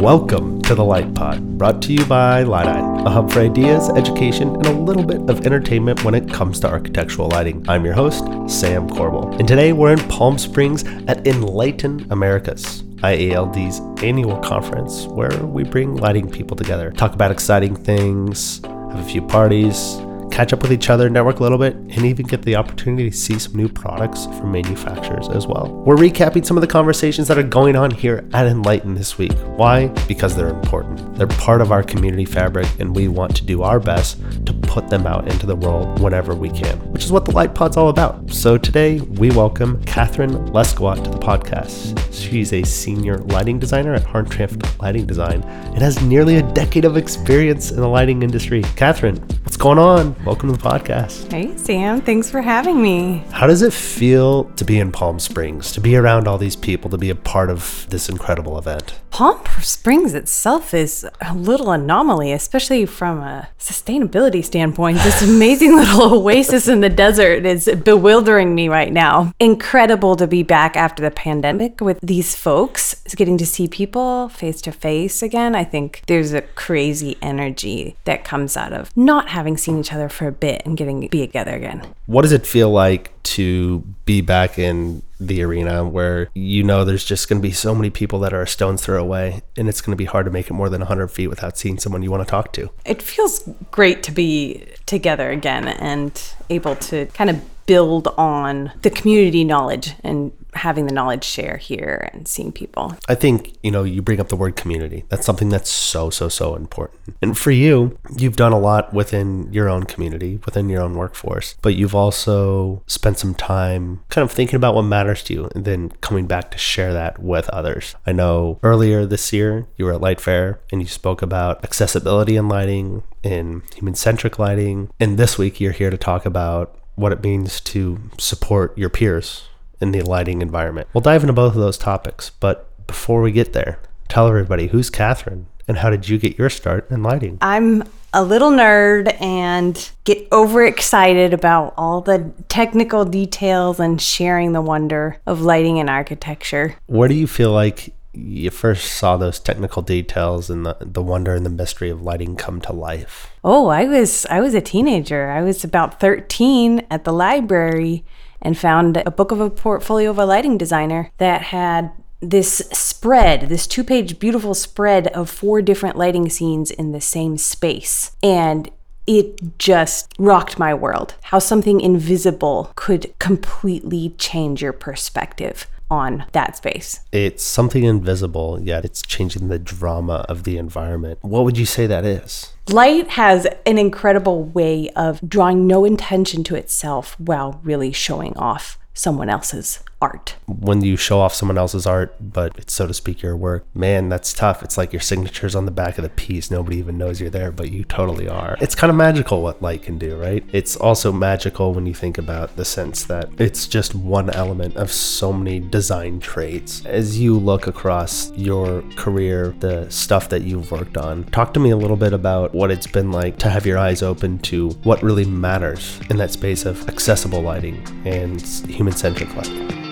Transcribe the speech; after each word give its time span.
Welcome 0.00 0.62
to 0.62 0.74
the 0.74 0.82
Light 0.82 1.12
Pod, 1.12 1.58
brought 1.58 1.82
to 1.82 1.92
you 1.92 2.02
by 2.06 2.42
Lytei, 2.42 3.04
a 3.04 3.10
hub 3.10 3.30
for 3.30 3.40
ideas, 3.40 3.90
education, 3.90 4.48
and 4.56 4.64
a 4.64 4.72
little 4.72 5.02
bit 5.02 5.28
of 5.28 5.44
entertainment 5.44 6.02
when 6.04 6.14
it 6.14 6.26
comes 6.26 6.58
to 6.60 6.68
architectural 6.68 7.28
lighting. 7.28 7.62
I'm 7.68 7.84
your 7.84 7.92
host, 7.92 8.24
Sam 8.48 8.88
Corbel, 8.88 9.38
and 9.38 9.46
today 9.46 9.74
we're 9.74 9.92
in 9.92 9.98
Palm 10.08 10.38
Springs 10.38 10.84
at 11.06 11.26
Enlighten 11.26 12.10
Americas. 12.10 12.82
IALD's 13.02 14.02
annual 14.02 14.38
conference 14.38 15.04
where 15.04 15.36
we 15.44 15.64
bring 15.64 15.96
lighting 15.96 16.30
people 16.30 16.56
together, 16.56 16.92
talk 16.92 17.12
about 17.12 17.30
exciting 17.30 17.76
things, 17.76 18.62
have 18.64 19.00
a 19.00 19.04
few 19.04 19.20
parties, 19.20 20.00
catch 20.30 20.52
up 20.52 20.62
with 20.62 20.72
each 20.72 20.90
other, 20.90 21.10
network 21.10 21.40
a 21.40 21.42
little 21.42 21.58
bit, 21.58 21.74
and 21.74 22.04
even 22.04 22.26
get 22.26 22.42
the 22.42 22.56
opportunity 22.56 23.10
to 23.10 23.16
see 23.16 23.38
some 23.38 23.54
new 23.54 23.68
products 23.68 24.26
from 24.26 24.52
manufacturers 24.52 25.28
as 25.28 25.46
well. 25.46 25.68
We're 25.86 25.96
recapping 25.96 26.46
some 26.46 26.56
of 26.56 26.60
the 26.60 26.66
conversations 26.66 27.28
that 27.28 27.38
are 27.38 27.42
going 27.42 27.76
on 27.76 27.90
here 27.90 28.28
at 28.32 28.46
Enlighten 28.46 28.94
this 28.94 29.18
week. 29.18 29.32
Why? 29.56 29.88
Because 30.08 30.36
they're 30.36 30.48
important. 30.48 31.16
They're 31.16 31.26
part 31.26 31.60
of 31.60 31.72
our 31.72 31.82
community 31.82 32.24
fabric, 32.24 32.66
and 32.78 32.94
we 32.94 33.08
want 33.08 33.36
to 33.36 33.44
do 33.44 33.62
our 33.62 33.80
best 33.80 34.18
to 34.46 34.52
put 34.70 34.88
them 34.88 35.04
out 35.04 35.26
into 35.26 35.46
the 35.46 35.56
world 35.56 36.00
whenever 36.00 36.32
we 36.32 36.48
can, 36.48 36.78
which 36.92 37.02
is 37.02 37.10
what 37.10 37.24
the 37.24 37.32
Light 37.32 37.56
Pod's 37.56 37.76
all 37.76 37.88
about. 37.88 38.30
So 38.30 38.56
today, 38.56 39.00
we 39.00 39.28
welcome 39.30 39.82
Catherine 39.82 40.46
Lesquat 40.52 41.04
to 41.04 41.10
the 41.10 41.18
podcast. 41.18 41.98
She's 42.14 42.52
a 42.52 42.62
senior 42.62 43.18
lighting 43.18 43.58
designer 43.58 43.94
at 43.94 44.04
Hartranft 44.04 44.80
Lighting 44.80 45.06
Design 45.06 45.42
and 45.42 45.78
has 45.78 46.00
nearly 46.02 46.36
a 46.36 46.52
decade 46.52 46.84
of 46.84 46.96
experience 46.96 47.72
in 47.72 47.78
the 47.78 47.88
lighting 47.88 48.22
industry. 48.22 48.62
Catherine, 48.76 49.16
what's 49.42 49.56
going 49.56 49.78
on? 49.78 50.14
Welcome 50.24 50.54
to 50.54 50.56
the 50.56 50.62
podcast. 50.62 51.32
Hey, 51.32 51.56
Sam. 51.56 52.00
Thanks 52.00 52.30
for 52.30 52.40
having 52.40 52.80
me. 52.80 53.24
How 53.32 53.48
does 53.48 53.62
it 53.62 53.72
feel 53.72 54.44
to 54.50 54.64
be 54.64 54.78
in 54.78 54.92
Palm 54.92 55.18
Springs, 55.18 55.72
to 55.72 55.80
be 55.80 55.96
around 55.96 56.28
all 56.28 56.38
these 56.38 56.54
people, 56.54 56.88
to 56.90 56.98
be 56.98 57.10
a 57.10 57.16
part 57.16 57.50
of 57.50 57.88
this 57.90 58.08
incredible 58.08 58.56
event? 58.56 59.00
Palm 59.10 59.40
Springs 59.62 60.14
itself 60.14 60.72
is 60.72 61.04
a 61.20 61.34
little 61.34 61.72
anomaly, 61.72 62.30
especially 62.30 62.86
from 62.86 63.18
a 63.18 63.48
sustainability 63.58 64.44
standpoint. 64.44 64.59
This 64.60 65.22
amazing 65.22 65.76
little 65.76 66.14
oasis 66.14 66.68
in 66.68 66.80
the 66.80 66.88
desert 66.88 67.46
is 67.46 67.68
bewildering 67.84 68.54
me 68.54 68.68
right 68.68 68.92
now. 68.92 69.32
Incredible 69.40 70.16
to 70.16 70.26
be 70.26 70.42
back 70.42 70.76
after 70.76 71.02
the 71.02 71.10
pandemic 71.10 71.80
with 71.80 71.98
these 72.02 72.34
folks, 72.34 73.02
getting 73.16 73.38
to 73.38 73.46
see 73.46 73.68
people 73.68 74.28
face 74.28 74.60
to 74.62 74.72
face 74.72 75.22
again. 75.22 75.54
I 75.54 75.64
think 75.64 76.02
there's 76.06 76.32
a 76.32 76.42
crazy 76.42 77.16
energy 77.22 77.96
that 78.04 78.24
comes 78.24 78.56
out 78.56 78.72
of 78.72 78.94
not 78.96 79.28
having 79.28 79.56
seen 79.56 79.80
each 79.80 79.92
other 79.92 80.08
for 80.08 80.28
a 80.28 80.32
bit 80.32 80.62
and 80.64 80.76
getting 80.76 81.00
to 81.00 81.08
be 81.08 81.20
together 81.20 81.54
again. 81.54 81.86
What 82.06 82.22
does 82.22 82.32
it 82.32 82.46
feel 82.46 82.70
like 82.70 83.19
to 83.22 83.80
be 84.04 84.20
back 84.20 84.58
in 84.58 85.02
the 85.18 85.42
arena 85.42 85.84
where 85.84 86.30
you 86.34 86.62
know 86.62 86.84
there's 86.84 87.04
just 87.04 87.28
going 87.28 87.40
to 87.40 87.46
be 87.46 87.52
so 87.52 87.74
many 87.74 87.90
people 87.90 88.18
that 88.20 88.32
are 88.32 88.42
a 88.42 88.48
stone's 88.48 88.82
throw 88.82 89.00
away 89.00 89.42
and 89.56 89.68
it's 89.68 89.80
going 89.82 89.92
to 89.92 89.96
be 89.96 90.06
hard 90.06 90.24
to 90.24 90.30
make 90.30 90.48
it 90.48 90.54
more 90.54 90.70
than 90.70 90.80
100 90.80 91.08
feet 91.08 91.28
without 91.28 91.58
seeing 91.58 91.78
someone 91.78 92.02
you 92.02 92.10
want 92.10 92.26
to 92.26 92.30
talk 92.30 92.52
to. 92.54 92.70
It 92.86 93.02
feels 93.02 93.46
great 93.70 94.02
to 94.04 94.12
be 94.12 94.66
together 94.86 95.30
again 95.30 95.68
and 95.68 96.20
able 96.48 96.74
to 96.76 97.06
kind 97.06 97.28
of 97.28 97.66
build 97.66 98.08
on 98.18 98.72
the 98.82 98.90
community 98.90 99.44
knowledge 99.44 99.94
and 100.02 100.32
having 100.54 100.86
the 100.86 100.92
knowledge 100.92 101.24
share 101.24 101.56
here 101.56 102.10
and 102.12 102.26
seeing 102.26 102.52
people. 102.52 102.96
I 103.08 103.14
think, 103.14 103.56
you 103.62 103.70
know, 103.70 103.84
you 103.84 104.02
bring 104.02 104.20
up 104.20 104.28
the 104.28 104.36
word 104.36 104.56
community. 104.56 105.04
That's 105.08 105.26
something 105.26 105.48
that's 105.48 105.70
so, 105.70 106.10
so, 106.10 106.28
so 106.28 106.54
important. 106.54 107.16
And 107.22 107.36
for 107.36 107.50
you, 107.50 107.98
you've 108.16 108.36
done 108.36 108.52
a 108.52 108.58
lot 108.58 108.92
within 108.92 109.52
your 109.52 109.68
own 109.68 109.84
community, 109.84 110.40
within 110.44 110.68
your 110.68 110.82
own 110.82 110.94
workforce, 110.94 111.54
but 111.62 111.74
you've 111.74 111.94
also 111.94 112.82
spent 112.86 113.18
some 113.18 113.34
time 113.34 114.02
kind 114.08 114.24
of 114.24 114.32
thinking 114.32 114.56
about 114.56 114.74
what 114.74 114.82
matters 114.82 115.22
to 115.24 115.34
you 115.34 115.50
and 115.54 115.64
then 115.64 115.90
coming 116.00 116.26
back 116.26 116.50
to 116.50 116.58
share 116.58 116.92
that 116.92 117.18
with 117.18 117.48
others. 117.50 117.94
I 118.06 118.12
know 118.12 118.58
earlier 118.62 119.06
this 119.06 119.32
year 119.32 119.66
you 119.76 119.84
were 119.84 119.94
at 119.94 120.00
LightFair 120.00 120.58
and 120.72 120.80
you 120.80 120.86
spoke 120.86 121.22
about 121.22 121.62
accessibility 121.64 122.36
in 122.36 122.48
lighting, 122.48 123.02
in 123.22 123.62
human 123.74 123.94
centric 123.94 124.38
lighting. 124.38 124.90
And 124.98 125.18
this 125.18 125.38
week 125.38 125.60
you're 125.60 125.72
here 125.72 125.90
to 125.90 125.98
talk 125.98 126.26
about 126.26 126.76
what 126.96 127.12
it 127.12 127.22
means 127.22 127.60
to 127.60 127.98
support 128.18 128.76
your 128.76 128.90
peers 128.90 129.48
in 129.80 129.92
the 129.92 130.02
lighting 130.02 130.42
environment. 130.42 130.88
We'll 130.92 131.02
dive 131.02 131.22
into 131.22 131.32
both 131.32 131.54
of 131.54 131.60
those 131.60 131.78
topics, 131.78 132.30
but 132.30 132.66
before 132.86 133.22
we 133.22 133.32
get 133.32 133.52
there, 133.52 133.78
tell 134.08 134.26
everybody 134.26 134.68
who's 134.68 134.90
Catherine 134.90 135.46
and 135.68 135.78
how 135.78 135.90
did 135.90 136.08
you 136.08 136.18
get 136.18 136.36
your 136.36 136.50
start 136.50 136.90
in 136.90 137.02
lighting? 137.02 137.38
I'm 137.40 137.84
a 138.12 138.24
little 138.24 138.50
nerd 138.50 139.20
and 139.20 139.90
get 140.04 140.26
overexcited 140.32 141.32
about 141.32 141.74
all 141.76 142.00
the 142.00 142.32
technical 142.48 143.04
details 143.04 143.78
and 143.78 144.00
sharing 144.00 144.52
the 144.52 144.60
wonder 144.60 145.20
of 145.26 145.42
lighting 145.42 145.78
and 145.78 145.88
architecture. 145.88 146.74
Where 146.86 147.08
do 147.08 147.14
you 147.14 147.28
feel 147.28 147.52
like 147.52 147.94
you 148.12 148.50
first 148.50 148.94
saw 148.94 149.16
those 149.16 149.38
technical 149.38 149.82
details 149.82 150.50
and 150.50 150.66
the, 150.66 150.76
the 150.80 151.02
wonder 151.02 151.34
and 151.34 151.46
the 151.46 151.50
mystery 151.50 151.90
of 151.90 152.02
lighting 152.02 152.34
come 152.34 152.60
to 152.62 152.72
life? 152.72 153.30
Oh, 153.44 153.68
I 153.68 153.84
was 153.84 154.26
I 154.26 154.40
was 154.40 154.54
a 154.54 154.60
teenager. 154.60 155.30
I 155.30 155.42
was 155.42 155.62
about 155.62 156.00
13 156.00 156.84
at 156.90 157.04
the 157.04 157.12
library 157.12 158.04
and 158.42 158.56
found 158.56 158.96
a 158.98 159.10
book 159.10 159.30
of 159.32 159.40
a 159.40 159.50
portfolio 159.50 160.10
of 160.10 160.18
a 160.18 160.26
lighting 160.26 160.58
designer 160.58 161.10
that 161.18 161.42
had 161.42 161.92
this 162.20 162.58
spread, 162.72 163.48
this 163.48 163.66
two 163.66 163.84
page 163.84 164.18
beautiful 164.18 164.54
spread 164.54 165.08
of 165.08 165.30
four 165.30 165.62
different 165.62 165.96
lighting 165.96 166.28
scenes 166.28 166.70
in 166.70 166.92
the 166.92 167.00
same 167.00 167.36
space. 167.38 168.16
And 168.22 168.70
it 169.06 169.58
just 169.58 170.12
rocked 170.18 170.58
my 170.58 170.74
world. 170.74 171.14
How 171.22 171.38
something 171.38 171.80
invisible 171.80 172.72
could 172.76 173.12
completely 173.18 174.14
change 174.18 174.62
your 174.62 174.72
perspective 174.72 175.66
on 175.90 176.24
that 176.32 176.56
space. 176.56 177.00
It's 177.12 177.42
something 177.42 177.84
invisible, 177.84 178.60
yet 178.60 178.84
it's 178.84 179.02
changing 179.02 179.48
the 179.48 179.58
drama 179.58 180.24
of 180.28 180.44
the 180.44 180.56
environment. 180.58 181.18
What 181.22 181.44
would 181.44 181.58
you 181.58 181.66
say 181.66 181.86
that 181.86 182.04
is? 182.04 182.52
Light 182.68 183.08
has 183.08 183.46
an 183.66 183.78
incredible 183.78 184.44
way 184.44 184.90
of 184.90 185.20
drawing 185.28 185.66
no 185.66 185.84
attention 185.84 186.44
to 186.44 186.54
itself 186.54 187.18
while 187.18 187.60
really 187.64 187.92
showing 187.92 188.36
off 188.36 188.78
someone 188.94 189.28
else's 189.28 189.82
art. 190.00 190.36
When 190.46 190.82
you 190.82 190.96
show 190.96 191.20
off 191.20 191.34
someone 191.34 191.58
else's 191.58 191.86
art, 191.86 192.14
but 192.20 192.56
it's 192.56 192.72
so 192.72 192.86
to 192.86 192.94
speak 192.94 193.22
your 193.22 193.36
work, 193.36 193.64
man, 193.74 194.08
that's 194.08 194.32
tough. 194.32 194.62
It's 194.62 194.78
like 194.78 194.92
your 194.92 195.00
signature's 195.00 195.54
on 195.54 195.66
the 195.66 195.70
back 195.70 195.98
of 195.98 196.02
the 196.02 196.10
piece. 196.10 196.50
Nobody 196.50 196.78
even 196.78 196.98
knows 196.98 197.20
you're 197.20 197.30
there, 197.30 197.52
but 197.52 197.70
you 197.70 197.84
totally 197.84 198.28
are. 198.28 198.56
It's 198.60 198.74
kind 198.74 198.90
of 198.90 198.96
magical 198.96 199.42
what 199.42 199.60
light 199.60 199.82
can 199.82 199.98
do, 199.98 200.16
right? 200.16 200.44
It's 200.52 200.76
also 200.76 201.12
magical 201.12 201.74
when 201.74 201.86
you 201.86 201.94
think 201.94 202.18
about 202.18 202.56
the 202.56 202.64
sense 202.64 203.04
that 203.04 203.28
it's 203.38 203.66
just 203.66 203.94
one 203.94 204.30
element 204.30 204.76
of 204.76 204.90
so 204.90 205.32
many 205.32 205.60
design 205.60 206.20
traits. 206.20 206.84
As 206.86 207.18
you 207.18 207.38
look 207.38 207.66
across 207.66 208.32
your 208.32 208.82
career, 208.96 209.54
the 209.60 209.88
stuff 209.90 210.28
that 210.30 210.42
you've 210.42 210.70
worked 210.70 210.96
on, 210.96 211.24
talk 211.24 211.52
to 211.54 211.60
me 211.60 211.70
a 211.70 211.76
little 211.76 211.96
bit 211.96 212.12
about 212.12 212.54
what 212.54 212.70
it's 212.70 212.86
been 212.86 213.12
like 213.12 213.38
to 213.38 213.50
have 213.50 213.66
your 213.66 213.78
eyes 213.78 214.02
open 214.02 214.38
to 214.38 214.70
what 214.82 215.02
really 215.02 215.24
matters 215.24 216.00
in 216.08 216.16
that 216.16 216.30
space 216.30 216.64
of 216.64 216.88
accessible 216.88 217.42
lighting 217.42 217.84
and 218.06 218.40
human 218.40 218.94
centric 218.94 219.34
lighting. 219.36 219.89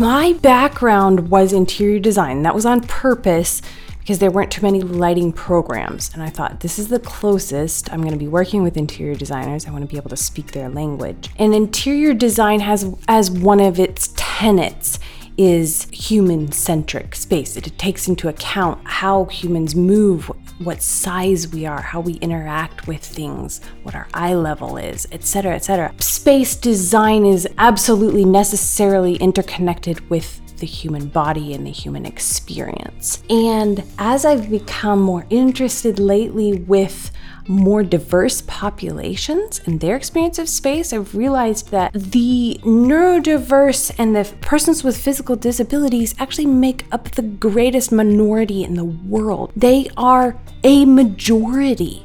My 0.00 0.32
background 0.32 1.28
was 1.28 1.52
interior 1.52 1.98
design. 1.98 2.42
That 2.42 2.54
was 2.54 2.64
on 2.64 2.80
purpose 2.80 3.60
because 3.98 4.18
there 4.18 4.30
weren't 4.30 4.50
too 4.50 4.62
many 4.62 4.80
lighting 4.80 5.30
programs. 5.30 6.10
And 6.14 6.22
I 6.22 6.30
thought, 6.30 6.60
this 6.60 6.78
is 6.78 6.88
the 6.88 6.98
closest 6.98 7.92
I'm 7.92 8.00
going 8.00 8.14
to 8.14 8.18
be 8.18 8.26
working 8.26 8.62
with 8.62 8.78
interior 8.78 9.14
designers. 9.14 9.66
I 9.66 9.70
want 9.70 9.82
to 9.82 9.86
be 9.86 9.98
able 9.98 10.08
to 10.08 10.16
speak 10.16 10.52
their 10.52 10.70
language. 10.70 11.28
And 11.36 11.54
interior 11.54 12.14
design 12.14 12.60
has 12.60 12.90
as 13.08 13.30
one 13.30 13.60
of 13.60 13.78
its 13.78 14.14
tenets 14.16 14.98
is 15.40 15.86
human 15.90 16.52
centric 16.52 17.14
space. 17.14 17.56
It 17.56 17.64
takes 17.78 18.06
into 18.08 18.28
account 18.28 18.78
how 18.84 19.24
humans 19.24 19.74
move, 19.74 20.30
what 20.58 20.82
size 20.82 21.48
we 21.48 21.64
are, 21.64 21.80
how 21.80 22.00
we 22.00 22.16
interact 22.16 22.86
with 22.86 23.02
things, 23.02 23.62
what 23.82 23.94
our 23.94 24.06
eye 24.12 24.34
level 24.34 24.76
is, 24.76 25.08
etc., 25.12 25.54
etc. 25.54 25.94
Space 25.98 26.54
design 26.54 27.24
is 27.24 27.48
absolutely 27.56 28.26
necessarily 28.26 29.14
interconnected 29.14 30.10
with 30.10 30.42
the 30.58 30.66
human 30.66 31.08
body 31.08 31.54
and 31.54 31.66
the 31.66 31.70
human 31.70 32.04
experience. 32.04 33.22
And 33.30 33.82
as 33.98 34.26
I've 34.26 34.50
become 34.50 35.00
more 35.00 35.24
interested 35.30 35.98
lately 35.98 36.58
with 36.58 37.10
more 37.48 37.82
diverse 37.82 38.42
populations 38.42 39.60
and 39.66 39.80
their 39.80 39.96
experience 39.96 40.38
of 40.38 40.48
space, 40.48 40.92
I've 40.92 41.14
realized 41.14 41.70
that 41.70 41.92
the 41.92 42.60
neurodiverse 42.62 43.94
and 43.98 44.14
the 44.14 44.32
persons 44.40 44.84
with 44.84 44.96
physical 44.96 45.36
disabilities 45.36 46.14
actually 46.18 46.46
make 46.46 46.86
up 46.92 47.10
the 47.10 47.22
greatest 47.22 47.92
minority 47.92 48.64
in 48.64 48.74
the 48.74 48.84
world. 48.84 49.52
They 49.56 49.88
are 49.96 50.36
a 50.62 50.84
majority 50.84 52.02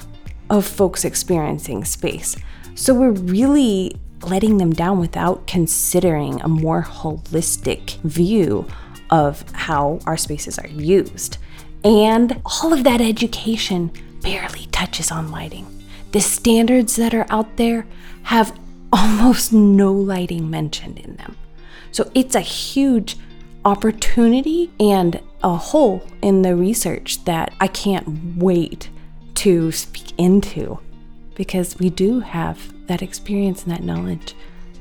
of 0.49 0.65
folks 0.65 1.05
experiencing 1.05 1.85
space. 1.85 2.35
So 2.75 2.93
we're 2.93 3.11
really 3.11 3.95
letting 4.23 4.57
them 4.57 4.73
down 4.73 4.99
without 4.99 5.47
considering 5.47 6.41
a 6.41 6.47
more 6.47 6.83
holistic 6.83 7.97
view 8.01 8.67
of 9.09 9.43
how 9.51 9.99
our 10.05 10.17
spaces 10.17 10.57
are 10.57 10.67
used. 10.67 11.37
And 11.83 12.41
all 12.45 12.73
of 12.73 12.83
that 12.83 13.01
education 13.01 13.91
barely 14.25 14.65
touches 14.71 15.11
on 15.11 15.29
lighting. 15.29 15.67
The 16.11 16.19
standards 16.19 16.95
that 16.95 17.13
are 17.13 17.27
out 17.29 17.57
there 17.57 17.85
have 18.23 18.59
almost 18.91 19.53
no 19.53 19.93
lighting 19.93 20.49
mentioned 20.49 20.99
in 20.99 21.15
them. 21.15 21.37
So 21.91 22.11
it's 22.15 22.35
a 22.35 22.41
huge 22.41 23.17
opportunity 23.63 24.71
and 24.79 25.21
a 25.43 25.55
hole 25.55 26.05
in 26.21 26.41
the 26.41 26.55
research 26.55 27.23
that 27.25 27.53
I 27.59 27.67
can't 27.67 28.35
wait 28.37 28.89
to 29.35 29.71
speak 29.71 30.11
into 30.17 30.79
because 31.35 31.77
we 31.77 31.89
do 31.89 32.19
have 32.21 32.73
that 32.87 33.01
experience 33.01 33.63
and 33.63 33.71
that 33.71 33.83
knowledge 33.83 34.33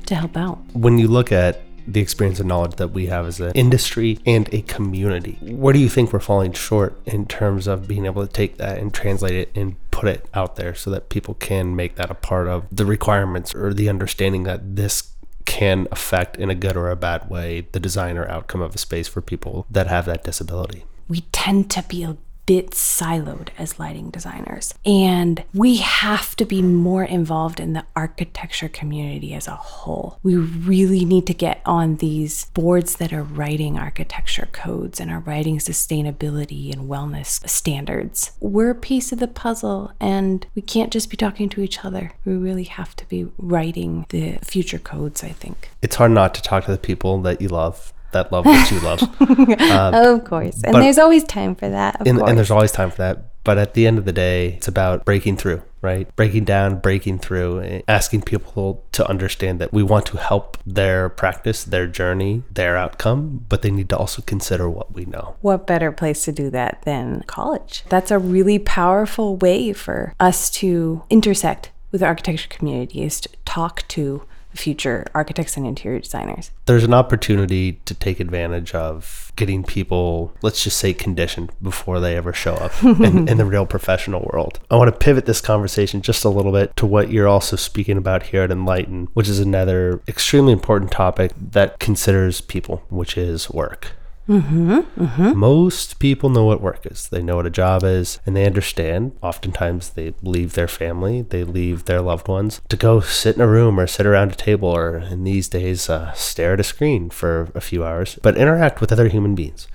to 0.07 0.15
help 0.15 0.37
out. 0.37 0.59
When 0.73 0.97
you 0.97 1.07
look 1.07 1.31
at 1.31 1.61
the 1.87 1.99
experience 1.99 2.39
and 2.39 2.49
knowledge 2.49 2.75
that 2.75 2.89
we 2.89 3.07
have 3.07 3.27
as 3.27 3.39
an 3.39 3.51
industry 3.53 4.19
and 4.25 4.51
a 4.53 4.61
community, 4.63 5.37
where 5.41 5.73
do 5.73 5.79
you 5.79 5.89
think 5.89 6.11
we're 6.11 6.19
falling 6.19 6.53
short 6.53 6.99
in 7.05 7.25
terms 7.25 7.67
of 7.67 7.87
being 7.87 8.05
able 8.05 8.25
to 8.25 8.31
take 8.31 8.57
that 8.57 8.77
and 8.77 8.93
translate 8.93 9.35
it 9.35 9.51
and 9.55 9.75
put 9.91 10.09
it 10.09 10.27
out 10.33 10.55
there 10.55 10.75
so 10.75 10.89
that 10.91 11.09
people 11.09 11.33
can 11.35 11.75
make 11.75 11.95
that 11.95 12.11
a 12.11 12.15
part 12.15 12.47
of 12.47 12.65
the 12.71 12.85
requirements 12.85 13.53
or 13.55 13.73
the 13.73 13.89
understanding 13.89 14.43
that 14.43 14.75
this 14.75 15.11
can 15.45 15.87
affect 15.91 16.37
in 16.37 16.49
a 16.49 16.55
good 16.55 16.75
or 16.75 16.89
a 16.89 16.95
bad 16.95 17.29
way 17.29 17.67
the 17.71 17.79
design 17.79 18.17
or 18.17 18.29
outcome 18.29 18.61
of 18.61 18.75
a 18.75 18.77
space 18.77 19.07
for 19.07 19.21
people 19.21 19.65
that 19.69 19.87
have 19.87 20.05
that 20.05 20.23
disability? 20.23 20.83
We 21.07 21.21
tend 21.31 21.69
to 21.71 21.83
be 21.83 22.03
bit 22.45 22.71
siloed 22.71 23.49
as 23.57 23.79
lighting 23.79 24.09
designers. 24.09 24.73
And 24.85 25.43
we 25.53 25.77
have 25.77 26.35
to 26.37 26.45
be 26.45 26.61
more 26.61 27.03
involved 27.03 27.59
in 27.59 27.73
the 27.73 27.85
architecture 27.95 28.69
community 28.69 29.33
as 29.33 29.47
a 29.47 29.55
whole. 29.55 30.19
We 30.23 30.35
really 30.35 31.05
need 31.05 31.27
to 31.27 31.33
get 31.33 31.61
on 31.65 31.97
these 31.97 32.45
boards 32.53 32.95
that 32.97 33.13
are 33.13 33.23
writing 33.23 33.77
architecture 33.77 34.47
codes 34.51 34.99
and 34.99 35.11
are 35.11 35.19
writing 35.19 35.57
sustainability 35.57 36.71
and 36.71 36.89
wellness 36.89 37.47
standards. 37.47 38.31
We're 38.39 38.71
a 38.71 38.75
piece 38.75 39.11
of 39.11 39.19
the 39.19 39.27
puzzle 39.27 39.91
and 39.99 40.45
we 40.55 40.61
can't 40.61 40.93
just 40.93 41.09
be 41.09 41.17
talking 41.17 41.49
to 41.49 41.61
each 41.61 41.83
other. 41.83 42.11
We 42.25 42.33
really 42.33 42.63
have 42.65 42.95
to 42.97 43.07
be 43.07 43.27
writing 43.37 44.05
the 44.09 44.37
future 44.43 44.79
codes, 44.79 45.23
I 45.23 45.29
think. 45.29 45.71
It's 45.81 45.95
hard 45.95 46.11
not 46.11 46.33
to 46.35 46.41
talk 46.41 46.65
to 46.65 46.71
the 46.71 46.77
people 46.77 47.21
that 47.21 47.41
you 47.41 47.47
love 47.47 47.93
that 48.15 48.31
love 48.31 48.45
that 48.45 48.71
you 48.71 48.79
love. 48.79 49.01
Uh, 49.21 49.91
of 50.15 50.23
course. 50.23 50.63
And 50.63 50.75
there's 50.75 50.97
always 50.97 51.23
time 51.23 51.55
for 51.55 51.69
that. 51.69 52.07
And, 52.07 52.19
and, 52.19 52.37
there's 52.37 52.51
always 52.51 52.71
time 52.71 52.89
for 52.89 52.97
that. 52.97 53.31
But 53.43 53.59
at 53.59 53.75
the 53.75 53.85
end 53.85 53.99
of 53.99 54.05
the 54.05 54.11
day, 54.11 54.53
it's 54.53 54.67
about 54.67 55.05
breaking 55.05 55.37
through, 55.37 55.61
right? 55.81 56.13
Breaking 56.15 56.45
down, 56.45 56.79
breaking 56.79 57.19
through, 57.19 57.61
eh, 57.61 57.81
asking 57.87 58.23
people 58.23 58.83
to 58.93 59.07
understand 59.07 59.59
that 59.59 59.71
we 59.71 59.83
want 59.83 60.07
to 60.07 60.17
help 60.17 60.57
their 60.65 61.09
practice, 61.09 61.63
their 61.63 61.85
journey, 61.85 62.41
their 62.51 62.75
outcome, 62.75 63.45
but 63.47 63.61
they 63.61 63.69
need 63.69 63.89
to 63.89 63.97
also 63.97 64.23
consider 64.23 64.67
what 64.67 64.95
we 64.95 65.05
know. 65.05 65.35
What 65.41 65.67
better 65.67 65.91
place 65.91 66.25
to 66.25 66.31
do 66.31 66.49
that 66.49 66.81
than 66.85 67.23
college? 67.27 67.83
That's 67.89 68.09
a 68.09 68.17
really 68.17 68.57
powerful 68.57 69.37
way 69.37 69.73
for 69.73 70.15
us 70.19 70.49
to 70.61 71.03
intersect 71.11 71.69
with 71.91 72.01
the 72.01 72.07
architecture 72.07 72.49
community 72.49 73.03
is 73.03 73.21
to 73.21 73.29
talk 73.45 73.87
to 73.89 74.23
future 74.55 75.05
architects 75.13 75.57
and 75.57 75.67
interior 75.67 75.99
designers. 75.99 76.51
There's 76.65 76.83
an 76.83 76.93
opportunity 76.93 77.73
to 77.85 77.93
take 77.93 78.19
advantage 78.19 78.73
of 78.73 79.31
getting 79.35 79.63
people, 79.63 80.33
let's 80.41 80.63
just 80.63 80.77
say, 80.77 80.93
conditioned 80.93 81.51
before 81.61 81.99
they 81.99 82.15
ever 82.15 82.33
show 82.33 82.55
up 82.55 82.83
in, 82.83 83.27
in, 83.27 83.37
the 83.37 83.45
real 83.45 83.65
professional 83.65 84.27
world. 84.31 84.59
I 84.71 84.77
want 84.77 84.91
to 84.91 84.97
pivot 84.97 85.25
this 85.25 85.41
conversation 85.41 86.01
just 86.01 86.23
a 86.23 86.29
little 86.29 86.51
bit 86.51 86.75
to 86.77 86.85
what 86.85 87.09
you're 87.09 87.27
also 87.27 87.55
speaking 87.55 87.97
about 87.97 88.23
here 88.23 88.43
at 88.43 88.51
Enlighten, 88.51 89.09
which 89.13 89.27
is 89.27 89.39
another 89.39 90.01
extremely 90.07 90.53
important 90.53 90.91
topic 90.91 91.33
that 91.37 91.79
considers 91.79 92.41
people, 92.41 92.83
which 92.89 93.17
is 93.17 93.49
work. 93.49 93.91
Mm-hmm, 94.27 94.79
mm-hmm. 94.79 95.37
Most 95.37 95.99
people 95.99 96.29
know 96.29 96.45
what 96.45 96.61
work 96.61 96.85
is. 96.85 97.09
They 97.09 97.21
know 97.21 97.35
what 97.35 97.45
a 97.45 97.51
job 97.51 97.83
is, 97.83 98.19
and 98.25 98.35
they 98.35 98.45
understand. 98.45 99.15
Oftentimes, 99.21 99.91
they 99.91 100.13
leave 100.23 100.53
their 100.53 100.67
family, 100.67 101.21
they 101.21 101.43
leave 101.43 101.85
their 101.85 102.01
loved 102.01 102.27
ones 102.27 102.61
to 102.69 102.75
go 102.75 102.99
sit 103.01 103.35
in 103.35 103.41
a 103.41 103.47
room 103.47 103.79
or 103.79 103.87
sit 103.87 104.05
around 104.05 104.31
a 104.31 104.35
table, 104.35 104.69
or 104.69 104.97
in 104.97 105.23
these 105.23 105.47
days, 105.47 105.89
uh, 105.89 106.11
stare 106.13 106.53
at 106.53 106.59
a 106.59 106.63
screen 106.63 107.09
for 107.09 107.49
a 107.53 107.61
few 107.61 107.85
hours, 107.85 108.17
but 108.23 108.37
interact 108.37 108.81
with 108.81 108.91
other 108.91 109.09
human 109.09 109.35
beings 109.35 109.67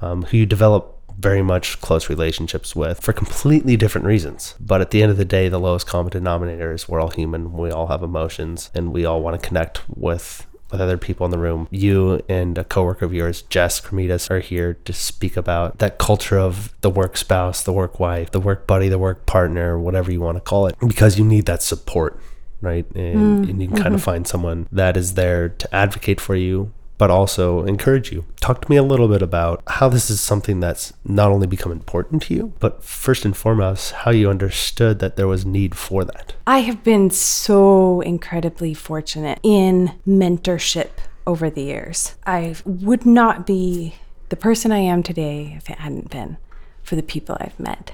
um, 0.00 0.22
who 0.24 0.38
you 0.38 0.46
develop 0.46 0.94
very 1.18 1.42
much 1.42 1.80
close 1.80 2.08
relationships 2.08 2.76
with 2.76 3.00
for 3.00 3.12
completely 3.12 3.76
different 3.76 4.06
reasons. 4.06 4.54
But 4.60 4.80
at 4.80 4.92
the 4.92 5.02
end 5.02 5.10
of 5.10 5.16
the 5.16 5.24
day, 5.24 5.48
the 5.48 5.58
lowest 5.58 5.86
common 5.86 6.10
denominator 6.10 6.72
is 6.72 6.88
we're 6.88 7.00
all 7.00 7.10
human, 7.10 7.52
we 7.52 7.70
all 7.70 7.88
have 7.88 8.02
emotions, 8.02 8.70
and 8.72 8.92
we 8.92 9.04
all 9.04 9.20
want 9.20 9.40
to 9.40 9.46
connect 9.46 9.82
with 9.88 10.46
with 10.70 10.80
other 10.80 10.98
people 10.98 11.24
in 11.24 11.30
the 11.30 11.38
room. 11.38 11.68
You 11.70 12.22
and 12.28 12.58
a 12.58 12.64
coworker 12.64 13.04
of 13.04 13.14
yours, 13.14 13.42
Jess 13.42 13.80
Cremitas, 13.80 14.30
are 14.30 14.40
here 14.40 14.74
to 14.84 14.92
speak 14.92 15.36
about 15.36 15.78
that 15.78 15.98
culture 15.98 16.38
of 16.38 16.74
the 16.80 16.90
work 16.90 17.16
spouse, 17.16 17.62
the 17.62 17.72
work 17.72 17.98
wife, 17.98 18.30
the 18.30 18.40
work 18.40 18.66
buddy, 18.66 18.88
the 18.88 18.98
work 18.98 19.26
partner, 19.26 19.78
whatever 19.78 20.12
you 20.12 20.20
want 20.20 20.36
to 20.36 20.40
call 20.40 20.66
it, 20.66 20.76
because 20.80 21.18
you 21.18 21.24
need 21.24 21.46
that 21.46 21.62
support, 21.62 22.20
right? 22.60 22.86
And, 22.94 23.46
mm, 23.46 23.50
and 23.50 23.62
you 23.62 23.68
can 23.68 23.76
mm-hmm. 23.76 23.82
kind 23.82 23.94
of 23.94 24.02
find 24.02 24.26
someone 24.26 24.68
that 24.70 24.96
is 24.96 25.14
there 25.14 25.48
to 25.48 25.74
advocate 25.74 26.20
for 26.20 26.34
you, 26.34 26.72
but 26.98 27.10
also 27.10 27.64
encourage 27.64 28.12
you. 28.12 28.24
Talk 28.40 28.60
to 28.62 28.70
me 28.70 28.76
a 28.76 28.82
little 28.82 29.08
bit 29.08 29.22
about 29.22 29.62
how 29.66 29.88
this 29.88 30.10
is 30.10 30.20
something 30.20 30.60
that's 30.60 30.92
not 31.04 31.30
only 31.30 31.46
become 31.46 31.72
important 31.72 32.22
to 32.24 32.34
you, 32.34 32.52
but 32.58 32.82
first 32.82 33.24
and 33.24 33.36
foremost, 33.36 33.92
how 33.92 34.10
you 34.10 34.28
understood 34.28 34.98
that 34.98 35.16
there 35.16 35.28
was 35.28 35.46
need 35.46 35.76
for 35.76 36.04
that. 36.04 36.34
I 36.46 36.60
have 36.60 36.82
been 36.82 37.10
so 37.10 38.00
incredibly 38.00 38.74
fortunate 38.74 39.38
in 39.42 39.92
mentorship 40.06 40.90
over 41.26 41.48
the 41.48 41.62
years. 41.62 42.16
I 42.26 42.56
would 42.64 43.06
not 43.06 43.46
be 43.46 43.94
the 44.28 44.36
person 44.36 44.72
I 44.72 44.78
am 44.78 45.02
today 45.02 45.54
if 45.56 45.70
it 45.70 45.78
hadn't 45.78 46.10
been 46.10 46.36
for 46.82 46.96
the 46.96 47.02
people 47.02 47.36
I've 47.40 47.58
met 47.60 47.92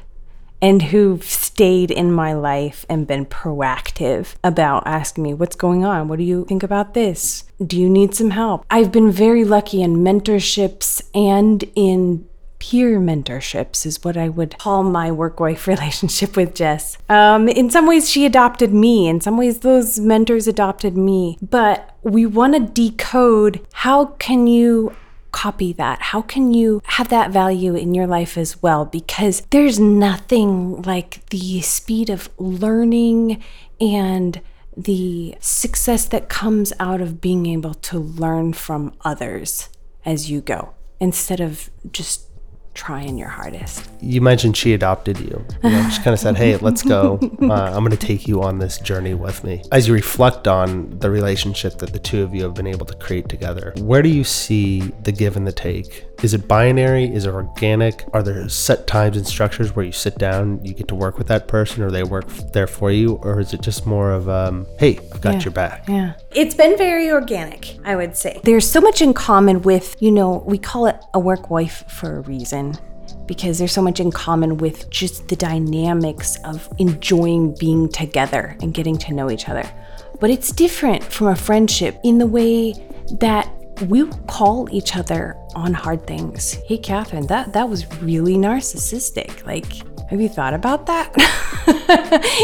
and 0.64 0.80
who've 0.80 1.22
stayed 1.22 1.90
in 1.90 2.10
my 2.10 2.32
life 2.32 2.86
and 2.88 3.06
been 3.06 3.26
proactive 3.26 4.34
about 4.42 4.82
asking 4.86 5.22
me, 5.22 5.34
What's 5.34 5.56
going 5.56 5.84
on? 5.84 6.08
What 6.08 6.18
do 6.18 6.24
you 6.24 6.46
think 6.46 6.62
about 6.62 6.94
this? 6.94 7.44
Do 7.64 7.78
you 7.78 7.90
need 7.90 8.14
some 8.14 8.30
help? 8.30 8.64
I've 8.70 8.90
been 8.90 9.12
very 9.12 9.44
lucky 9.44 9.82
in 9.82 9.96
mentorships 9.96 11.02
and 11.14 11.64
in 11.74 12.26
peer 12.58 12.98
mentorships 12.98 13.84
is 13.84 14.02
what 14.02 14.16
I 14.16 14.30
would 14.30 14.58
call 14.58 14.82
my 14.84 15.12
work 15.12 15.38
wife 15.38 15.66
relationship 15.74 16.34
with 16.34 16.54
Jess. 16.54 16.96
Um, 17.10 17.46
in 17.46 17.68
some 17.68 17.86
ways, 17.86 18.08
she 18.08 18.24
adopted 18.24 18.72
me. 18.72 19.06
In 19.06 19.20
some 19.20 19.36
ways, 19.36 19.58
those 19.58 20.00
mentors 20.00 20.48
adopted 20.48 20.96
me. 20.96 21.36
But 21.42 21.94
we 22.02 22.24
want 22.24 22.54
to 22.54 22.60
decode 22.60 23.60
how 23.74 24.06
can 24.06 24.46
you 24.46 24.96
copy 25.34 25.72
that? 25.72 26.00
How 26.00 26.22
can 26.22 26.54
you 26.54 26.80
have 26.84 27.08
that 27.08 27.32
value 27.32 27.74
in 27.74 27.92
your 27.92 28.06
life 28.06 28.38
as 28.38 28.62
well? 28.62 28.84
Because 28.84 29.42
there's 29.50 29.80
nothing 29.80 30.80
like 30.82 31.26
the 31.30 31.60
speed 31.60 32.08
of 32.08 32.30
learning 32.38 33.42
and 33.80 34.40
the 34.76 35.36
success 35.40 36.06
that 36.06 36.28
comes 36.28 36.72
out 36.78 37.00
of 37.00 37.20
being 37.20 37.46
able 37.46 37.74
to 37.74 37.98
learn 37.98 38.52
from 38.52 38.92
others 39.04 39.68
as 40.04 40.30
you 40.30 40.40
go 40.40 40.72
instead 41.00 41.40
of 41.40 41.68
just 41.90 42.28
trying 42.74 43.16
your 43.16 43.28
hardest. 43.28 43.88
You 44.00 44.20
mentioned 44.20 44.56
she 44.56 44.74
adopted 44.74 45.18
you. 45.18 45.44
you 45.62 45.70
know, 45.70 45.88
she 45.88 46.02
kind 46.02 46.12
of 46.12 46.20
said, 46.20 46.36
"Hey, 46.36 46.56
let's 46.56 46.82
go. 46.82 47.18
Uh, 47.44 47.70
I'm 47.74 47.84
going 47.84 47.90
to 47.90 47.96
take 47.96 48.26
you 48.26 48.42
on 48.42 48.58
this 48.58 48.78
journey 48.78 49.14
with 49.14 49.44
me." 49.44 49.62
As 49.70 49.86
you 49.86 49.94
reflect 49.94 50.48
on 50.48 50.98
the 50.98 51.10
relationship 51.10 51.78
that 51.78 51.92
the 51.92 51.98
two 51.98 52.22
of 52.22 52.34
you 52.34 52.42
have 52.42 52.54
been 52.54 52.66
able 52.66 52.86
to 52.86 52.94
create 52.94 53.28
together, 53.28 53.74
where 53.78 54.02
do 54.02 54.08
you 54.08 54.24
see 54.24 54.80
the 55.02 55.12
give 55.12 55.36
and 55.36 55.46
the 55.46 55.52
take? 55.52 56.06
Is 56.22 56.32
it 56.32 56.48
binary? 56.48 57.12
Is 57.12 57.26
it 57.26 57.34
organic? 57.34 58.04
Are 58.12 58.22
there 58.22 58.48
set 58.48 58.86
times 58.86 59.16
and 59.16 59.26
structures 59.26 59.76
where 59.76 59.84
you 59.84 59.92
sit 59.92 60.16
down, 60.16 60.64
you 60.64 60.72
get 60.72 60.88
to 60.88 60.94
work 60.94 61.18
with 61.18 61.26
that 61.28 61.48
person, 61.48 61.82
or 61.82 61.90
they 61.90 62.02
work 62.02 62.28
there 62.52 62.66
for 62.66 62.90
you, 62.90 63.14
or 63.22 63.40
is 63.40 63.52
it 63.52 63.60
just 63.60 63.86
more 63.86 64.10
of, 64.10 64.28
um, 64.28 64.66
"Hey, 64.78 64.98
I've 65.12 65.20
got 65.20 65.34
yeah, 65.34 65.40
your 65.40 65.52
back"? 65.52 65.88
Yeah, 65.88 66.14
it's 66.30 66.54
been 66.54 66.78
very 66.78 67.10
organic, 67.10 67.76
I 67.84 67.94
would 67.94 68.16
say. 68.16 68.40
There's 68.42 68.68
so 68.68 68.80
much 68.80 69.02
in 69.02 69.12
common 69.12 69.62
with, 69.62 69.96
you 70.00 70.10
know, 70.10 70.42
we 70.46 70.58
call 70.58 70.86
it 70.86 70.96
a 71.12 71.20
work 71.20 71.50
wife 71.50 71.84
for 71.88 72.16
a 72.16 72.20
reason 72.20 72.63
because 73.26 73.58
there's 73.58 73.72
so 73.72 73.82
much 73.82 74.00
in 74.00 74.10
common 74.10 74.58
with 74.58 74.88
just 74.90 75.28
the 75.28 75.36
dynamics 75.36 76.38
of 76.44 76.68
enjoying 76.78 77.54
being 77.58 77.88
together 77.88 78.56
and 78.60 78.74
getting 78.74 78.96
to 78.98 79.14
know 79.14 79.30
each 79.30 79.48
other. 79.48 79.68
But 80.20 80.30
it's 80.30 80.52
different 80.52 81.02
from 81.02 81.28
a 81.28 81.36
friendship 81.36 81.98
in 82.04 82.18
the 82.18 82.26
way 82.26 82.74
that 83.18 83.50
we 83.88 84.06
call 84.28 84.68
each 84.72 84.96
other 84.96 85.36
on 85.54 85.74
hard 85.74 86.06
things. 86.06 86.54
Hey, 86.66 86.78
Catherine, 86.78 87.26
that, 87.26 87.52
that 87.52 87.68
was 87.68 88.00
really 88.00 88.36
narcissistic. 88.36 89.44
Like, 89.44 89.66
have 90.08 90.20
you 90.20 90.28
thought 90.28 90.54
about 90.54 90.86
that? 90.86 91.12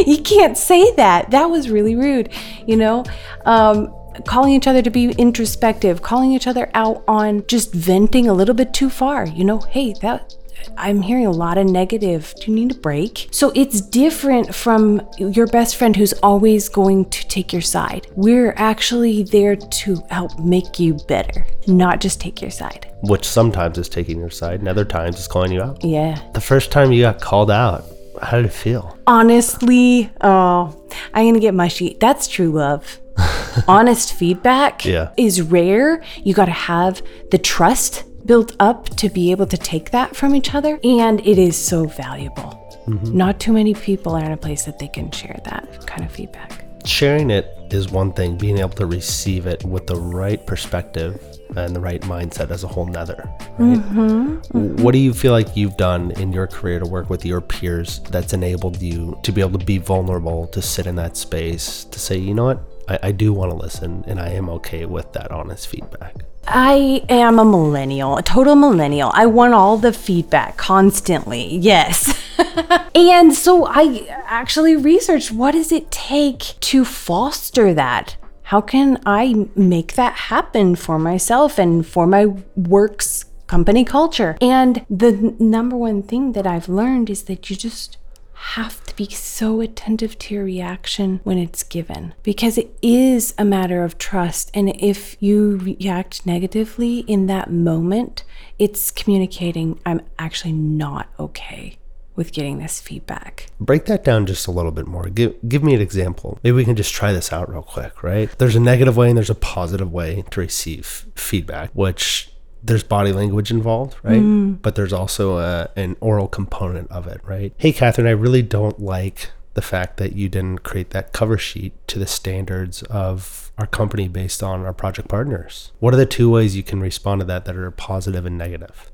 you 0.06 0.20
can't 0.22 0.56
say 0.56 0.92
that. 0.96 1.30
That 1.30 1.46
was 1.46 1.70
really 1.70 1.94
rude. 1.94 2.30
You 2.66 2.76
know, 2.76 3.04
um, 3.44 3.94
calling 4.26 4.54
each 4.54 4.66
other 4.66 4.82
to 4.82 4.90
be 4.90 5.12
introspective, 5.12 6.02
calling 6.02 6.32
each 6.32 6.46
other 6.46 6.70
out 6.74 7.04
on 7.06 7.46
just 7.46 7.72
venting 7.72 8.28
a 8.28 8.34
little 8.34 8.54
bit 8.54 8.74
too 8.74 8.90
far. 8.90 9.26
You 9.26 9.44
know, 9.44 9.58
hey, 9.58 9.94
that 10.00 10.34
I'm 10.76 11.02
hearing 11.02 11.26
a 11.26 11.30
lot 11.30 11.58
of 11.58 11.66
negative. 11.66 12.34
Do 12.40 12.50
you 12.50 12.54
need 12.54 12.72
a 12.72 12.78
break? 12.78 13.28
So 13.30 13.52
it's 13.54 13.80
different 13.80 14.54
from 14.54 15.06
your 15.18 15.46
best 15.46 15.76
friend 15.76 15.94
who's 15.96 16.12
always 16.14 16.68
going 16.68 17.10
to 17.10 17.28
take 17.28 17.52
your 17.52 17.62
side. 17.62 18.06
We're 18.16 18.54
actually 18.56 19.22
there 19.24 19.56
to 19.56 20.02
help 20.10 20.38
make 20.38 20.78
you 20.78 20.94
better, 21.08 21.46
not 21.66 22.00
just 22.00 22.20
take 22.20 22.40
your 22.40 22.50
side. 22.50 22.92
Which 23.02 23.24
sometimes 23.24 23.78
is 23.78 23.88
taking 23.88 24.18
your 24.18 24.30
side, 24.30 24.60
and 24.60 24.68
other 24.68 24.84
times 24.84 25.18
is 25.18 25.28
calling 25.28 25.52
you 25.52 25.62
out. 25.62 25.84
Yeah. 25.84 26.20
The 26.34 26.40
first 26.40 26.70
time 26.70 26.92
you 26.92 27.02
got 27.02 27.20
called 27.20 27.50
out, 27.50 27.84
how 28.22 28.36
did 28.36 28.46
it 28.46 28.52
feel? 28.52 28.98
Honestly, 29.06 30.10
oh, 30.20 30.86
I'm 31.14 31.26
gonna 31.26 31.40
get 31.40 31.54
mushy. 31.54 31.96
That's 32.00 32.28
true 32.28 32.50
love. 32.50 33.00
Honest 33.68 34.12
feedback 34.12 34.84
yeah. 34.84 35.12
is 35.16 35.42
rare. 35.42 36.02
You 36.22 36.34
got 36.34 36.46
to 36.46 36.52
have 36.52 37.02
the 37.30 37.38
trust 37.38 38.04
built 38.26 38.56
up 38.60 38.88
to 38.96 39.08
be 39.08 39.30
able 39.30 39.46
to 39.46 39.56
take 39.56 39.90
that 39.90 40.14
from 40.16 40.34
each 40.34 40.54
other. 40.54 40.78
And 40.84 41.20
it 41.26 41.38
is 41.38 41.56
so 41.56 41.86
valuable. 41.86 42.56
Mm-hmm. 42.86 43.16
Not 43.16 43.40
too 43.40 43.52
many 43.52 43.74
people 43.74 44.14
are 44.14 44.24
in 44.24 44.32
a 44.32 44.36
place 44.36 44.64
that 44.64 44.78
they 44.78 44.88
can 44.88 45.10
share 45.10 45.38
that 45.44 45.86
kind 45.86 46.04
of 46.04 46.12
feedback. 46.12 46.64
Sharing 46.84 47.30
it 47.30 47.46
is 47.70 47.90
one 47.90 48.12
thing, 48.12 48.36
being 48.36 48.58
able 48.58 48.70
to 48.70 48.86
receive 48.86 49.46
it 49.46 49.62
with 49.64 49.86
the 49.86 49.96
right 49.96 50.44
perspective 50.46 51.22
and 51.56 51.76
the 51.76 51.80
right 51.80 52.00
mindset 52.02 52.50
as 52.50 52.64
a 52.64 52.68
whole 52.68 52.86
nother. 52.86 53.22
Right? 53.58 53.78
Mm-hmm. 53.78 54.36
Mm-hmm. 54.36 54.82
What 54.82 54.92
do 54.92 54.98
you 54.98 55.12
feel 55.12 55.32
like 55.32 55.56
you've 55.56 55.76
done 55.76 56.12
in 56.12 56.32
your 56.32 56.46
career 56.46 56.78
to 56.78 56.88
work 56.88 57.10
with 57.10 57.24
your 57.24 57.40
peers 57.40 58.00
that's 58.10 58.32
enabled 58.32 58.80
you 58.80 59.18
to 59.24 59.32
be 59.32 59.40
able 59.40 59.58
to 59.58 59.64
be 59.64 59.78
vulnerable, 59.78 60.46
to 60.48 60.62
sit 60.62 60.86
in 60.86 60.96
that 60.96 61.16
space, 61.16 61.84
to 61.84 62.00
say, 62.00 62.16
you 62.16 62.34
know 62.34 62.46
what, 62.46 62.62
I, 62.88 62.98
I 63.04 63.12
do 63.12 63.32
want 63.32 63.50
to 63.50 63.56
listen 63.56 64.04
and 64.06 64.18
I 64.18 64.30
am 64.30 64.48
okay 64.48 64.86
with 64.86 65.12
that 65.12 65.30
honest 65.30 65.68
feedback? 65.68 66.14
I 66.46 67.04
am 67.08 67.38
a 67.38 67.44
millennial, 67.44 68.16
a 68.16 68.22
total 68.22 68.56
millennial. 68.56 69.10
I 69.14 69.26
want 69.26 69.54
all 69.54 69.76
the 69.76 69.92
feedback 69.92 70.56
constantly. 70.56 71.56
Yes. 71.56 72.18
and 72.94 73.32
so 73.32 73.66
I 73.66 74.06
actually 74.26 74.76
researched 74.76 75.30
what 75.32 75.52
does 75.52 75.70
it 75.70 75.90
take 75.90 76.54
to 76.60 76.84
foster 76.84 77.72
that? 77.74 78.16
How 78.44 78.60
can 78.60 79.00
I 79.06 79.46
make 79.54 79.94
that 79.94 80.14
happen 80.14 80.74
for 80.74 80.98
myself 80.98 81.56
and 81.56 81.86
for 81.86 82.06
my 82.06 82.26
work's 82.56 83.26
company 83.46 83.84
culture? 83.84 84.36
And 84.40 84.84
the 84.90 85.36
number 85.38 85.76
one 85.76 86.02
thing 86.02 86.32
that 86.32 86.48
I've 86.48 86.68
learned 86.68 87.10
is 87.10 87.24
that 87.24 87.48
you 87.48 87.54
just 87.54 87.96
have 88.40 88.82
to 88.86 88.96
be 88.96 89.08
so 89.08 89.60
attentive 89.60 90.18
to 90.18 90.34
your 90.34 90.44
reaction 90.44 91.20
when 91.24 91.36
it's 91.38 91.62
given 91.62 92.14
because 92.22 92.56
it 92.56 92.74
is 92.80 93.34
a 93.36 93.44
matter 93.44 93.84
of 93.84 93.98
trust. 93.98 94.50
And 94.54 94.74
if 94.82 95.16
you 95.20 95.58
react 95.58 96.24
negatively 96.24 97.00
in 97.00 97.26
that 97.26 97.52
moment, 97.52 98.24
it's 98.58 98.90
communicating, 98.90 99.78
I'm 99.84 100.00
actually 100.18 100.52
not 100.52 101.08
okay 101.18 101.76
with 102.16 102.32
getting 102.32 102.58
this 102.58 102.80
feedback. 102.80 103.46
break 103.60 103.84
that 103.86 104.04
down 104.04 104.26
just 104.26 104.46
a 104.46 104.50
little 104.50 104.72
bit 104.72 104.86
more. 104.86 105.04
Give 105.08 105.34
give 105.48 105.62
me 105.62 105.74
an 105.74 105.80
example. 105.80 106.38
Maybe 106.42 106.56
we 106.56 106.64
can 106.64 106.76
just 106.76 106.92
try 106.92 107.12
this 107.12 107.32
out 107.32 107.50
real 107.50 107.62
quick, 107.62 108.02
right? 108.02 108.30
There's 108.38 108.56
a 108.56 108.60
negative 108.60 108.96
way 108.96 109.08
and 109.08 109.16
there's 109.16 109.30
a 109.30 109.34
positive 109.34 109.92
way 109.92 110.24
to 110.30 110.40
receive 110.40 111.06
feedback, 111.14 111.70
which 111.72 112.30
there's 112.62 112.82
body 112.82 113.12
language 113.12 113.50
involved, 113.50 113.96
right? 114.02 114.20
Mm. 114.20 114.60
But 114.62 114.74
there's 114.74 114.92
also 114.92 115.38
a, 115.38 115.68
an 115.76 115.96
oral 116.00 116.28
component 116.28 116.90
of 116.90 117.06
it, 117.06 117.20
right? 117.24 117.52
Hey, 117.56 117.72
Catherine, 117.72 118.06
I 118.06 118.12
really 118.12 118.42
don't 118.42 118.80
like 118.80 119.30
the 119.54 119.62
fact 119.62 119.96
that 119.96 120.14
you 120.14 120.28
didn't 120.28 120.62
create 120.62 120.90
that 120.90 121.12
cover 121.12 121.36
sheet 121.36 121.72
to 121.88 121.98
the 121.98 122.06
standards 122.06 122.82
of 122.84 123.52
our 123.58 123.66
company 123.66 124.08
based 124.08 124.42
on 124.42 124.64
our 124.64 124.72
project 124.72 125.08
partners. 125.08 125.72
What 125.80 125.92
are 125.92 125.96
the 125.96 126.06
two 126.06 126.30
ways 126.30 126.56
you 126.56 126.62
can 126.62 126.80
respond 126.80 127.20
to 127.20 127.26
that 127.26 127.44
that 127.46 127.56
are 127.56 127.70
positive 127.70 128.24
and 128.24 128.38
negative? 128.38 128.90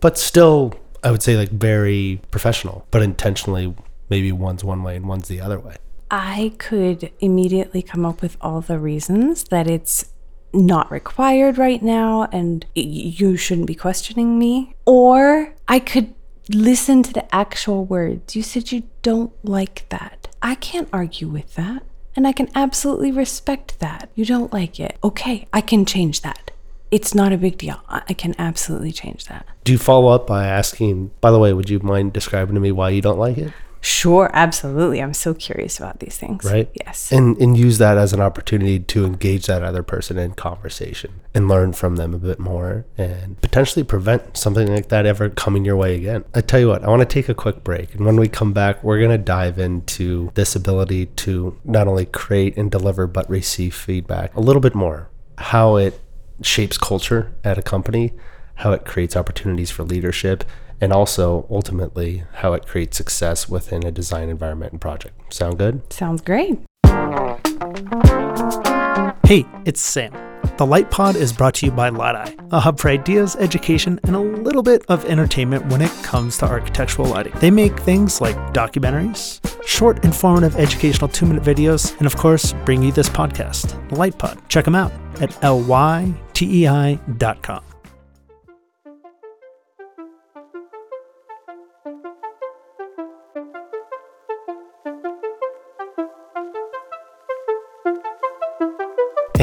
But 0.00 0.18
still, 0.18 0.74
I 1.04 1.10
would 1.10 1.22
say 1.22 1.36
like 1.36 1.50
very 1.50 2.20
professional, 2.30 2.86
but 2.90 3.02
intentionally 3.02 3.74
maybe 4.08 4.32
one's 4.32 4.64
one 4.64 4.82
way 4.82 4.96
and 4.96 5.06
one's 5.06 5.28
the 5.28 5.40
other 5.40 5.58
way. 5.60 5.76
I 6.10 6.54
could 6.58 7.12
immediately 7.20 7.82
come 7.82 8.04
up 8.04 8.20
with 8.20 8.36
all 8.40 8.60
the 8.60 8.80
reasons 8.80 9.44
that 9.44 9.70
it's 9.70 10.06
not 10.52 10.90
required 10.90 11.58
right 11.58 11.82
now 11.82 12.28
and 12.32 12.66
you 12.74 13.36
shouldn't 13.36 13.66
be 13.66 13.74
questioning 13.74 14.38
me. 14.38 14.74
Or 14.86 15.54
I 15.68 15.78
could 15.78 16.14
listen 16.48 17.02
to 17.04 17.12
the 17.12 17.34
actual 17.34 17.84
words. 17.84 18.34
You 18.34 18.42
said 18.42 18.72
you 18.72 18.82
don't 19.02 19.32
like 19.44 19.86
that. 19.90 20.28
I 20.42 20.56
can't 20.56 20.88
argue 20.92 21.28
with 21.28 21.54
that. 21.54 21.84
And 22.16 22.26
I 22.26 22.32
can 22.32 22.48
absolutely 22.56 23.12
respect 23.12 23.78
that. 23.78 24.10
You 24.16 24.24
don't 24.24 24.52
like 24.52 24.80
it. 24.80 24.98
Okay, 25.04 25.46
I 25.52 25.60
can 25.60 25.84
change 25.86 26.22
that. 26.22 26.50
It's 26.90 27.14
not 27.14 27.32
a 27.32 27.38
big 27.38 27.56
deal. 27.56 27.80
I 27.88 28.14
can 28.14 28.34
absolutely 28.36 28.90
change 28.90 29.26
that. 29.26 29.46
Do 29.62 29.70
you 29.70 29.78
follow 29.78 30.08
up 30.08 30.26
by 30.26 30.46
asking, 30.46 31.12
by 31.20 31.30
the 31.30 31.38
way, 31.38 31.52
would 31.52 31.70
you 31.70 31.78
mind 31.78 32.12
describing 32.12 32.56
to 32.56 32.60
me 32.60 32.72
why 32.72 32.90
you 32.90 33.00
don't 33.00 33.18
like 33.18 33.38
it? 33.38 33.52
Sure, 33.80 34.30
absolutely. 34.34 35.00
I'm 35.00 35.14
so 35.14 35.32
curious 35.32 35.78
about 35.78 36.00
these 36.00 36.18
things. 36.18 36.44
Right? 36.44 36.70
Yes. 36.74 37.10
And 37.10 37.36
and 37.38 37.56
use 37.56 37.78
that 37.78 37.96
as 37.96 38.12
an 38.12 38.20
opportunity 38.20 38.78
to 38.78 39.06
engage 39.06 39.46
that 39.46 39.62
other 39.62 39.82
person 39.82 40.18
in 40.18 40.32
conversation 40.32 41.20
and 41.34 41.48
learn 41.48 41.72
from 41.72 41.96
them 41.96 42.12
a 42.12 42.18
bit 42.18 42.38
more 42.38 42.84
and 42.98 43.40
potentially 43.40 43.82
prevent 43.82 44.36
something 44.36 44.68
like 44.68 44.88
that 44.88 45.06
ever 45.06 45.30
coming 45.30 45.64
your 45.64 45.76
way 45.76 45.96
again. 45.96 46.24
I 46.34 46.42
tell 46.42 46.60
you 46.60 46.68
what, 46.68 46.84
I 46.84 46.88
want 46.88 47.00
to 47.00 47.06
take 47.06 47.28
a 47.28 47.34
quick 47.34 47.64
break. 47.64 47.94
And 47.94 48.04
when 48.04 48.16
we 48.16 48.28
come 48.28 48.52
back, 48.52 48.84
we're 48.84 48.98
going 48.98 49.10
to 49.10 49.18
dive 49.18 49.58
into 49.58 50.30
this 50.34 50.54
ability 50.54 51.06
to 51.06 51.56
not 51.64 51.88
only 51.88 52.04
create 52.06 52.56
and 52.58 52.70
deliver, 52.70 53.06
but 53.06 53.28
receive 53.30 53.74
feedback 53.74 54.34
a 54.34 54.40
little 54.40 54.60
bit 54.60 54.74
more. 54.74 55.08
How 55.38 55.76
it 55.76 55.98
shapes 56.42 56.76
culture 56.76 57.32
at 57.44 57.56
a 57.56 57.62
company, 57.62 58.12
how 58.56 58.72
it 58.72 58.84
creates 58.84 59.16
opportunities 59.16 59.70
for 59.70 59.84
leadership, 59.84 60.44
and 60.80 60.92
also 60.92 61.46
ultimately 61.50 62.24
how 62.34 62.52
it 62.52 62.66
creates 62.66 62.96
success 62.96 63.48
within 63.48 63.84
a 63.84 63.90
design 63.90 64.28
environment 64.28 64.72
and 64.72 64.80
project. 64.80 65.32
Sound 65.32 65.58
good? 65.58 65.92
Sounds 65.92 66.20
great. 66.22 66.58
Hey, 69.24 69.46
it's 69.64 69.80
Sam. 69.80 70.12
The 70.56 70.66
Lytei 70.66 70.90
Pod 70.90 71.16
is 71.16 71.32
brought 71.32 71.54
to 71.54 71.66
you 71.66 71.72
by 71.72 71.88
Light 71.88 72.36
a 72.50 72.60
hub 72.60 72.78
for 72.78 72.88
ideas, 72.88 73.36
education, 73.36 74.00
and 74.04 74.16
a 74.16 74.20
little 74.20 74.62
bit 74.62 74.84
of 74.88 75.04
entertainment 75.04 75.66
when 75.66 75.80
it 75.80 75.92
comes 76.02 76.36
to 76.38 76.46
architectural 76.46 77.08
lighting. 77.08 77.32
They 77.36 77.50
make 77.50 77.78
things 77.80 78.20
like 78.20 78.36
documentaries, 78.52 79.40
short, 79.66 80.04
informative, 80.04 80.56
educational 80.56 81.08
two 81.08 81.26
minute 81.26 81.42
videos, 81.42 81.96
and 81.98 82.06
of 82.06 82.16
course, 82.16 82.52
bring 82.64 82.82
you 82.82 82.92
this 82.92 83.08
podcast, 83.08 83.88
The 83.88 83.94
Light 83.96 84.18
Pod. 84.18 84.38
Check 84.48 84.64
them 84.64 84.74
out 84.74 84.92
at 85.20 85.30
lytei.com. 85.40 86.14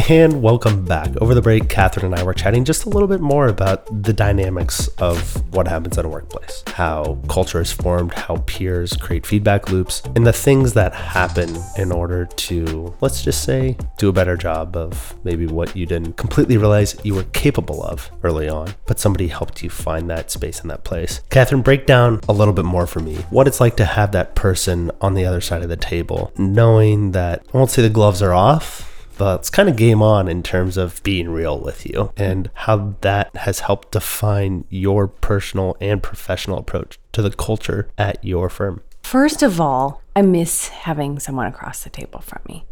And 0.09 0.41
welcome 0.41 0.85
back. 0.85 1.09
Over 1.17 1.35
the 1.35 1.41
break, 1.41 1.67
Catherine 1.67 2.05
and 2.05 2.15
I 2.15 2.23
were 2.23 2.33
chatting 2.33 2.63
just 2.63 2.85
a 2.85 2.89
little 2.89 3.09
bit 3.09 3.19
more 3.19 3.49
about 3.49 4.03
the 4.03 4.13
dynamics 4.13 4.87
of 4.99 5.53
what 5.53 5.67
happens 5.67 5.97
at 5.97 6.05
a 6.05 6.07
workplace, 6.07 6.63
how 6.67 7.19
culture 7.27 7.59
is 7.59 7.73
formed, 7.73 8.13
how 8.13 8.37
peers 8.45 8.95
create 8.95 9.25
feedback 9.25 9.69
loops, 9.69 10.01
and 10.15 10.25
the 10.25 10.31
things 10.31 10.71
that 10.75 10.95
happen 10.95 11.53
in 11.77 11.91
order 11.91 12.25
to, 12.25 12.95
let's 13.01 13.21
just 13.21 13.43
say, 13.43 13.75
do 13.97 14.07
a 14.07 14.13
better 14.13 14.37
job 14.37 14.77
of 14.77 15.13
maybe 15.25 15.45
what 15.45 15.75
you 15.75 15.85
didn't 15.85 16.13
completely 16.13 16.55
realize 16.55 16.95
you 17.03 17.13
were 17.13 17.23
capable 17.33 17.83
of 17.83 18.09
early 18.23 18.47
on, 18.47 18.73
but 18.85 19.01
somebody 19.01 19.27
helped 19.27 19.61
you 19.61 19.69
find 19.69 20.09
that 20.09 20.31
space 20.31 20.61
in 20.61 20.69
that 20.69 20.85
place. 20.85 21.19
Catherine, 21.29 21.61
break 21.61 21.85
down 21.85 22.21
a 22.29 22.33
little 22.33 22.53
bit 22.53 22.63
more 22.63 22.87
for 22.87 23.01
me 23.01 23.15
what 23.29 23.45
it's 23.45 23.59
like 23.59 23.75
to 23.75 23.83
have 23.83 24.13
that 24.13 24.35
person 24.35 24.89
on 25.01 25.15
the 25.15 25.25
other 25.25 25.41
side 25.41 25.63
of 25.63 25.69
the 25.69 25.75
table, 25.75 26.31
knowing 26.37 27.11
that 27.11 27.43
I 27.53 27.57
won't 27.57 27.71
say 27.71 27.81
the 27.81 27.89
gloves 27.89 28.21
are 28.21 28.33
off 28.33 28.87
it's 29.19 29.49
kind 29.49 29.69
of 29.69 29.75
game 29.75 30.01
on 30.01 30.27
in 30.27 30.43
terms 30.43 30.77
of 30.77 31.01
being 31.03 31.29
real 31.29 31.59
with 31.59 31.85
you 31.85 32.11
and 32.17 32.49
how 32.53 32.95
that 33.01 33.35
has 33.37 33.61
helped 33.61 33.91
define 33.91 34.65
your 34.69 35.07
personal 35.07 35.75
and 35.81 36.01
professional 36.01 36.57
approach 36.57 36.99
to 37.13 37.21
the 37.21 37.31
culture 37.31 37.89
at 37.97 38.23
your 38.23 38.49
firm. 38.49 38.81
First 39.03 39.41
of 39.41 39.61
all, 39.61 40.01
I 40.15 40.21
miss 40.21 40.67
having 40.69 41.19
someone 41.19 41.47
across 41.47 41.83
the 41.83 41.89
table 41.89 42.19
from 42.19 42.41
me. 42.47 42.65